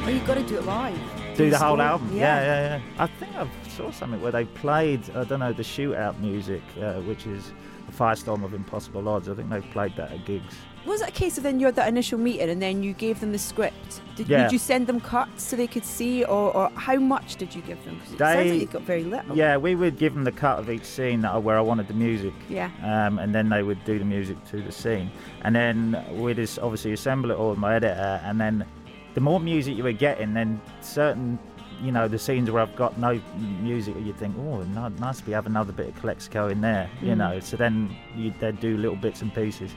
Oh, 0.06 0.10
you've 0.10 0.26
got 0.28 0.36
to 0.36 0.44
do 0.44 0.58
it 0.58 0.66
live. 0.66 1.00
Do 1.38 1.50
the 1.50 1.58
whole 1.58 1.82
album? 1.82 2.03
Yeah. 2.16 2.42
Yeah. 2.42 2.78
yeah, 2.78 3.04
I 3.04 3.08
think 3.08 3.36
I 3.36 3.48
saw 3.70 3.92
something 3.92 4.22
where 4.22 4.32
they 4.32 4.46
played, 4.46 5.02
I 5.16 5.24
don't 5.24 5.40
know, 5.40 5.54
the 5.54 5.64
shootout 5.64 6.20
music, 6.20 6.62
uh, 6.82 6.94
which 7.02 7.26
is 7.26 7.52
a 7.88 7.92
Firestorm 7.92 8.44
of 8.44 8.54
Impossible 8.54 9.08
Odds. 9.08 9.28
I 9.30 9.36
think 9.36 9.50
they 9.50 9.62
played 9.62 9.96
that 9.98 10.12
at 10.12 10.26
gigs. 10.26 10.56
Was 10.86 11.00
it 11.02 11.08
a 11.08 11.12
case 11.14 11.38
of 11.38 11.44
then 11.46 11.62
you 11.62 11.66
had 11.66 11.76
that 11.76 11.88
initial 11.88 12.20
meeting 12.20 12.50
and 12.50 12.62
then 12.62 12.84
you 12.84 12.92
gave 12.92 13.22
them 13.22 13.32
the 13.32 13.38
script? 13.40 14.02
Did, 14.18 14.28
Yeah. 14.28 14.44
Did 14.44 14.52
you 14.52 14.60
send 14.60 14.86
them 14.86 15.00
cuts 15.00 15.42
so 15.44 15.56
they 15.56 15.66
could 15.68 15.86
see, 15.86 16.26
or, 16.26 16.54
or 16.54 16.70
how 16.76 16.98
much 16.98 17.38
did 17.38 17.56
you 17.56 17.62
give 17.62 17.82
them? 17.86 18.00
'Cause 18.02 18.14
it 18.14 18.20
sounds 18.20 18.52
like 18.52 18.60
you 18.62 18.66
got 18.68 18.82
very 18.82 19.06
little. 19.06 19.34
Yeah, 19.36 19.56
we 19.56 19.76
would 19.76 19.98
give 19.98 20.14
them 20.14 20.26
the 20.26 20.32
cut 20.34 20.60
of 20.60 20.70
each 20.70 20.84
scene 20.84 21.22
that, 21.22 21.42
where 21.42 21.58
I 21.58 21.62
wanted 21.62 21.88
the 21.88 21.94
music. 21.94 22.34
Yeah. 22.50 22.70
Um, 22.84 23.18
and 23.20 23.34
then 23.34 23.48
they 23.48 23.64
would 23.64 23.82
do 23.86 23.98
the 23.98 24.04
music 24.04 24.44
to 24.52 24.62
the 24.62 24.74
scene. 24.74 25.10
And 25.44 25.56
then 25.56 26.04
we'd 26.12 26.36
just 26.36 26.60
obviously 26.60 26.92
assemble 26.92 27.32
it 27.32 27.38
all 27.38 27.52
with 27.52 27.60
my 27.60 27.76
editor. 27.76 28.20
And 28.26 28.40
then 28.42 28.66
the 29.14 29.22
more 29.22 29.40
music 29.40 29.78
you 29.78 29.84
were 29.84 29.94
getting, 29.94 30.34
then 30.34 30.60
certain, 30.82 31.40
you 31.82 31.92
know, 31.92 32.08
the 32.08 32.20
scenes 32.20 32.50
where 32.52 32.62
I've 32.62 32.76
got 32.76 32.98
no 32.98 33.20
music, 33.62 33.96
you 34.04 34.14
think, 34.14 34.36
oh, 34.38 34.64
nice 35.00 35.18
to 35.20 35.24
be 35.26 35.32
have 35.32 35.46
another 35.46 35.72
bit 35.74 35.90
of 35.90 35.96
Calexico 36.00 36.48
in 36.48 36.62
there, 36.62 36.90
you 37.02 37.12
Mm. 37.14 37.18
know. 37.18 37.40
So 37.40 37.58
then 37.58 37.96
you, 38.16 38.34
they'd 38.40 38.60
do 38.60 38.78
little 38.78 38.96
bits 38.98 39.22
and 39.22 39.34
pieces. 39.34 39.72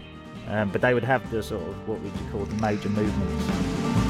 Um, 0.49 0.71
but 0.71 0.81
they 0.81 0.95
would 0.95 1.05
have 1.05 1.29
the 1.31 1.43
sort 1.43 1.63
of 1.67 1.89
what 1.89 1.99
would 2.01 2.13
you 2.13 2.31
call 2.31 2.45
the 2.45 2.55
major 2.63 2.89
movements. 2.89 4.06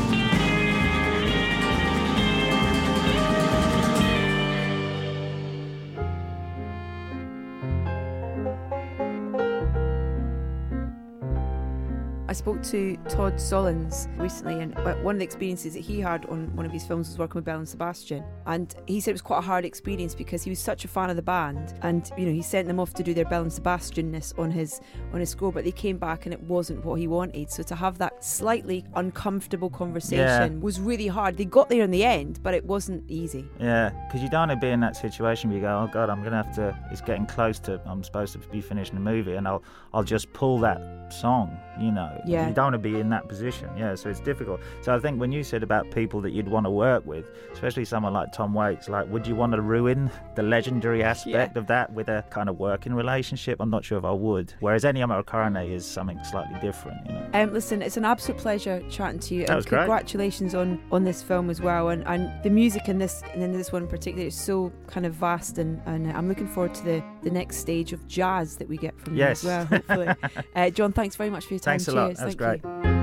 Spoke 12.37 12.63
to 12.65 12.99
Todd 13.09 13.37
Solondz 13.37 14.09
recently, 14.19 14.61
and 14.61 14.77
uh, 14.77 14.95
one 14.97 15.15
of 15.15 15.19
the 15.19 15.25
experiences 15.25 15.73
that 15.73 15.81
he 15.81 16.01
had 16.01 16.27
on 16.27 16.55
one 16.55 16.67
of 16.67 16.71
his 16.71 16.87
films 16.87 17.09
was 17.09 17.19
working 17.19 17.37
with 17.37 17.47
Belle 17.47 17.61
and 17.61 17.69
Sebastian. 17.69 18.23
And 18.45 18.75
he 18.87 19.01
said 19.01 19.13
it 19.13 19.15
was 19.15 19.23
quite 19.23 19.39
a 19.39 19.41
hard 19.41 19.65
experience 19.65 20.15
because 20.15 20.43
he 20.43 20.51
was 20.51 20.59
such 20.59 20.85
a 20.85 20.89
fan 20.89 21.09
of 21.09 21.17
the 21.17 21.23
band, 21.23 21.73
and 21.81 22.11
you 22.19 22.27
know 22.27 22.33
he 22.33 22.43
sent 22.43 22.69
them 22.69 22.79
off 22.79 22.93
to 22.93 23.03
do 23.03 23.15
their 23.15 23.25
Belle 23.25 23.41
and 23.41 23.51
Sebastianness 23.51 24.39
on 24.39 24.51
his 24.51 24.83
on 25.15 25.21
his 25.21 25.31
score, 25.31 25.51
but 25.51 25.65
they 25.65 25.73
came 25.73 25.97
back 25.97 26.27
and 26.27 26.35
it 26.35 26.41
wasn't 26.43 26.85
what 26.85 26.97
he 27.01 27.09
wanted. 27.09 27.51
So 27.51 27.63
to 27.63 27.75
have 27.75 27.97
that 27.99 28.16
slightly 28.21 28.85
uncomfortable 28.95 29.71
conversation 29.71 30.53
Yeah. 30.55 30.61
was 30.61 30.81
really 30.81 31.07
hard. 31.07 31.37
They 31.37 31.45
got 31.45 31.69
there 31.69 31.83
in 31.83 31.91
the 31.91 32.05
end, 32.05 32.41
but 32.43 32.55
it 32.55 32.65
wasn't 32.65 33.05
easy. 33.09 33.45
Yeah, 33.61 33.91
because 34.07 34.23
you 34.23 34.29
don't 34.31 34.49
want 34.49 34.61
to 34.61 34.67
be 34.67 34.71
in 34.71 34.81
that 34.81 34.97
situation 34.97 35.51
where 35.51 35.59
you 35.59 35.63
go, 35.63 35.69
oh 35.69 35.91
God, 35.93 36.11
I'm 36.11 36.23
gonna 36.23 36.43
have 36.43 36.55
to. 36.57 36.77
It's 36.91 37.01
getting 37.01 37.27
close 37.27 37.59
to. 37.61 37.81
I'm 37.87 38.03
supposed 38.03 38.33
to 38.33 38.39
be 38.39 38.61
finishing 38.61 38.95
the 38.95 39.01
movie, 39.01 39.35
and 39.35 39.47
I'll 39.47 39.63
I'll 39.95 40.05
just 40.05 40.33
pull 40.33 40.59
that 40.61 41.13
song. 41.13 41.57
You 41.79 41.93
know. 41.93 42.11
Yeah. 42.27 42.49
You 42.49 42.55
don't 42.55 42.73
want 42.73 42.75
to 42.75 42.79
be 42.79 42.99
in 42.99 43.11
that 43.11 43.29
position. 43.29 43.69
Yeah. 43.77 43.95
So 43.95 44.09
it's 44.09 44.21
difficult. 44.21 44.61
So 44.81 44.95
I 44.95 44.99
think 44.99 45.21
when 45.21 45.31
you 45.31 45.43
said 45.45 45.63
about 45.63 45.91
people 45.91 46.23
that 46.23 46.31
you'd 46.31 46.49
want 46.49 46.65
to 46.65 46.71
work 46.71 47.05
with, 47.05 47.31
especially 47.53 47.85
someone 47.85 48.15
like 48.15 48.33
Tom 48.33 48.55
Waits, 48.55 48.89
like, 48.89 49.07
would 49.11 49.27
you 49.27 49.35
want 49.37 49.53
to 49.53 49.61
ruin 49.61 50.11
the 50.37 50.43
legendary 50.43 51.03
aspect 51.03 51.57
of 51.59 51.67
that 51.67 51.93
with 51.93 52.09
a 52.09 52.25
kind 52.31 52.49
of 52.49 52.59
working 52.59 52.95
relationship? 52.95 53.59
I'm 53.61 53.69
not 53.69 53.85
sure 53.85 53.99
if 53.99 54.05
I 54.07 54.11
would. 54.13 54.55
Whereas 54.61 54.85
Ennio 54.85 55.07
Morricone 55.07 55.71
is 55.71 55.85
something 55.85 56.19
slightly 56.25 56.59
different. 56.61 57.07
You 57.07 57.13
know. 57.13 57.31
Um, 57.35 57.53
listen, 57.53 57.83
it's 57.83 57.99
an 57.99 58.06
absolute 58.07 58.39
pleasure 58.39 58.83
chatting 58.89 59.21
to 59.21 59.35
you. 59.35 59.41
That 59.43 59.51
and 59.51 59.57
was 59.57 59.67
great. 59.67 59.81
Congratulations 59.81 60.55
on, 60.55 60.83
on 60.91 61.05
this 61.05 61.23
film 61.23 61.51
as 61.51 61.61
well, 61.61 61.89
and, 61.91 62.07
and 62.07 62.43
the 62.43 62.51
music 62.51 62.89
in 62.89 62.99
this 62.99 63.23
and 63.33 63.43
in 63.43 63.53
this 63.53 63.73
one 63.73 63.83
in 63.83 63.89
particular 63.89 64.27
is 64.27 64.35
so 64.35 64.73
kind 64.87 65.07
of 65.07 65.15
vast, 65.15 65.59
and, 65.59 65.81
and 65.87 66.11
I'm 66.13 66.29
looking 66.29 66.49
forward 66.49 66.75
to 66.75 66.85
the, 66.85 67.05
the 67.23 67.31
next 67.31 67.57
stage 67.59 67.93
of 67.93 68.07
jazz 68.07 68.57
that 68.57 68.69
we 68.69 68.77
get 68.77 68.99
from 69.01 69.15
Yes. 69.17 69.43
you 69.43 69.51
as 69.51 69.69
well. 69.71 69.81
Hopefully, 69.81 70.09
uh, 70.55 70.71
John, 70.71 70.93
thanks 70.93 71.17
very 71.17 71.31
much 71.31 71.45
for 71.47 71.55
your 71.55 71.61
time. 71.61 71.73
Thanks 71.79 71.89
a 71.89 71.93
lot. 71.93 72.07
Cheers. 72.09 72.19
That's 72.19 72.35
Thank 72.35 72.63
great. 72.63 72.85
You. 72.85 72.96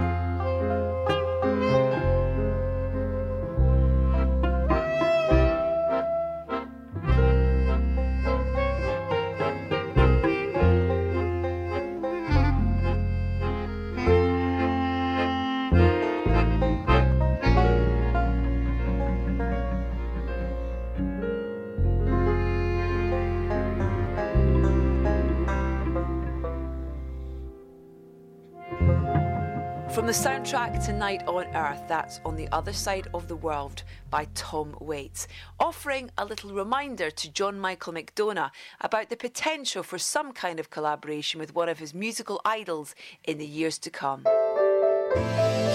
From 29.93 30.07
the 30.07 30.11
soundtrack 30.11 30.83
to 30.87 30.91
Night 30.91 31.21
on 31.27 31.45
Earth, 31.55 31.83
that's 31.87 32.19
On 32.25 32.35
the 32.35 32.49
Other 32.51 32.73
Side 32.73 33.07
of 33.13 33.27
the 33.27 33.35
World 33.35 33.83
by 34.09 34.25
Tom 34.33 34.75
Waits, 34.79 35.27
offering 35.59 36.09
a 36.17 36.25
little 36.25 36.51
reminder 36.51 37.11
to 37.11 37.31
John 37.31 37.59
Michael 37.59 37.93
McDonagh 37.93 38.49
about 38.81 39.09
the 39.09 39.15
potential 39.15 39.83
for 39.83 39.99
some 39.99 40.31
kind 40.31 40.59
of 40.59 40.71
collaboration 40.71 41.39
with 41.39 41.53
one 41.53 41.69
of 41.69 41.77
his 41.77 41.93
musical 41.93 42.41
idols 42.43 42.95
in 43.25 43.37
the 43.37 43.45
years 43.45 43.77
to 43.77 43.91
come. 43.91 44.25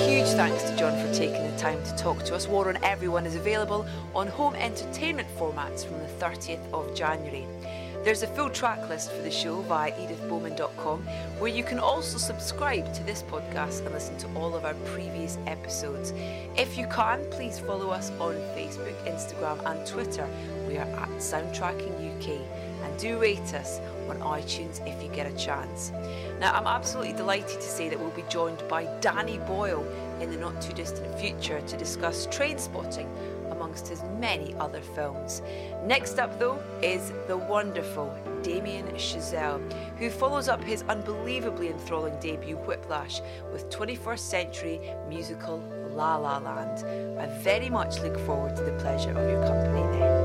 Huge 0.05 0.27
thanks 0.31 0.65
to 0.65 0.77
John 0.77 1.01
for 1.01 1.15
taking 1.15 1.49
the 1.49 1.57
time 1.57 1.81
to 1.85 1.97
talk 1.97 2.25
to 2.25 2.35
us. 2.35 2.49
War 2.49 2.69
on 2.69 2.83
Everyone 2.83 3.25
is 3.25 3.37
available 3.37 3.87
on 4.17 4.27
home 4.27 4.57
entertainment 4.57 5.29
formats 5.39 5.87
from 5.87 5.99
the 6.01 6.09
30th 6.19 6.73
of 6.73 6.93
January. 6.93 7.47
There's 8.09 8.23
a 8.23 8.27
full 8.27 8.49
track 8.49 8.89
list 8.89 9.13
for 9.13 9.21
the 9.21 9.31
show 9.31 9.61
via 9.61 9.93
edithbowman.com, 9.93 11.03
where 11.41 11.51
you 11.51 11.63
can 11.63 11.79
also 11.79 12.17
subscribe 12.17 12.91
to 12.95 13.03
this 13.03 13.23
podcast 13.23 13.85
and 13.85 13.93
listen 13.93 14.17
to 14.17 14.27
all 14.35 14.55
of 14.55 14.65
our 14.65 14.73
previous 14.97 15.37
episodes. 15.47 16.15
If 16.57 16.79
you 16.79 16.87
can, 16.87 17.23
please 17.31 17.59
follow 17.59 17.91
us 17.91 18.11
on 18.13 18.33
Facebook, 18.57 18.95
Instagram, 19.05 19.63
and 19.71 19.87
Twitter. 19.87 20.27
We 20.67 20.79
are 20.79 20.87
at 20.87 21.11
Soundtracking 21.19 22.17
UK, 22.17 22.41
and 22.83 22.99
do 22.99 23.19
rate 23.19 23.53
us 23.53 23.79
on 24.09 24.17
iTunes 24.21 24.81
if 24.87 25.03
you 25.03 25.11
get 25.11 25.31
a 25.31 25.37
chance. 25.37 25.93
Now, 26.41 26.55
I'm 26.55 26.67
absolutely 26.67 27.13
delighted 27.13 27.61
to 27.61 27.69
say 27.69 27.91
that 27.91 28.01
we'll 28.01 28.09
be 28.13 28.25
joined 28.31 28.67
by 28.69 28.87
Danny 29.03 29.37
Boyle 29.41 29.87
in 30.23 30.31
the 30.31 30.39
not 30.39 30.63
too 30.63 30.73
distant 30.73 31.15
future 31.21 31.61
to 31.61 31.77
discuss 31.77 32.27
Trainspotting 32.29 33.07
amongst 33.59 33.89
his 33.89 34.03
many 34.19 34.55
other 34.61 34.81
films. 34.81 35.43
Next 35.85 36.21
up, 36.21 36.39
though, 36.39 36.63
is 36.81 37.13
the 37.27 37.37
wonderful 37.37 38.17
Damien 38.43 38.87
Chazelle, 38.95 39.61
who 39.99 40.11
follows 40.11 40.49
up 40.49 40.63
his 40.63 40.85
unbelievably 40.85 41.69
enthralling 41.69 42.19
debut 42.21 42.57
Whiplash 42.57 43.21
with 43.53 43.69
21st 43.69 44.19
century 44.21 44.81
musical 45.09 45.59
La 45.91 46.17
La 46.17 46.39
Land. 46.39 47.19
I 47.19 47.27
very 47.43 47.69
much 47.69 47.99
look 48.01 48.17
forward 48.21 48.55
to 48.57 48.63
the 48.63 48.79
pleasure 48.79 49.11
of 49.11 49.29
your 49.29 49.43
company 49.45 49.83
then. 49.99 50.18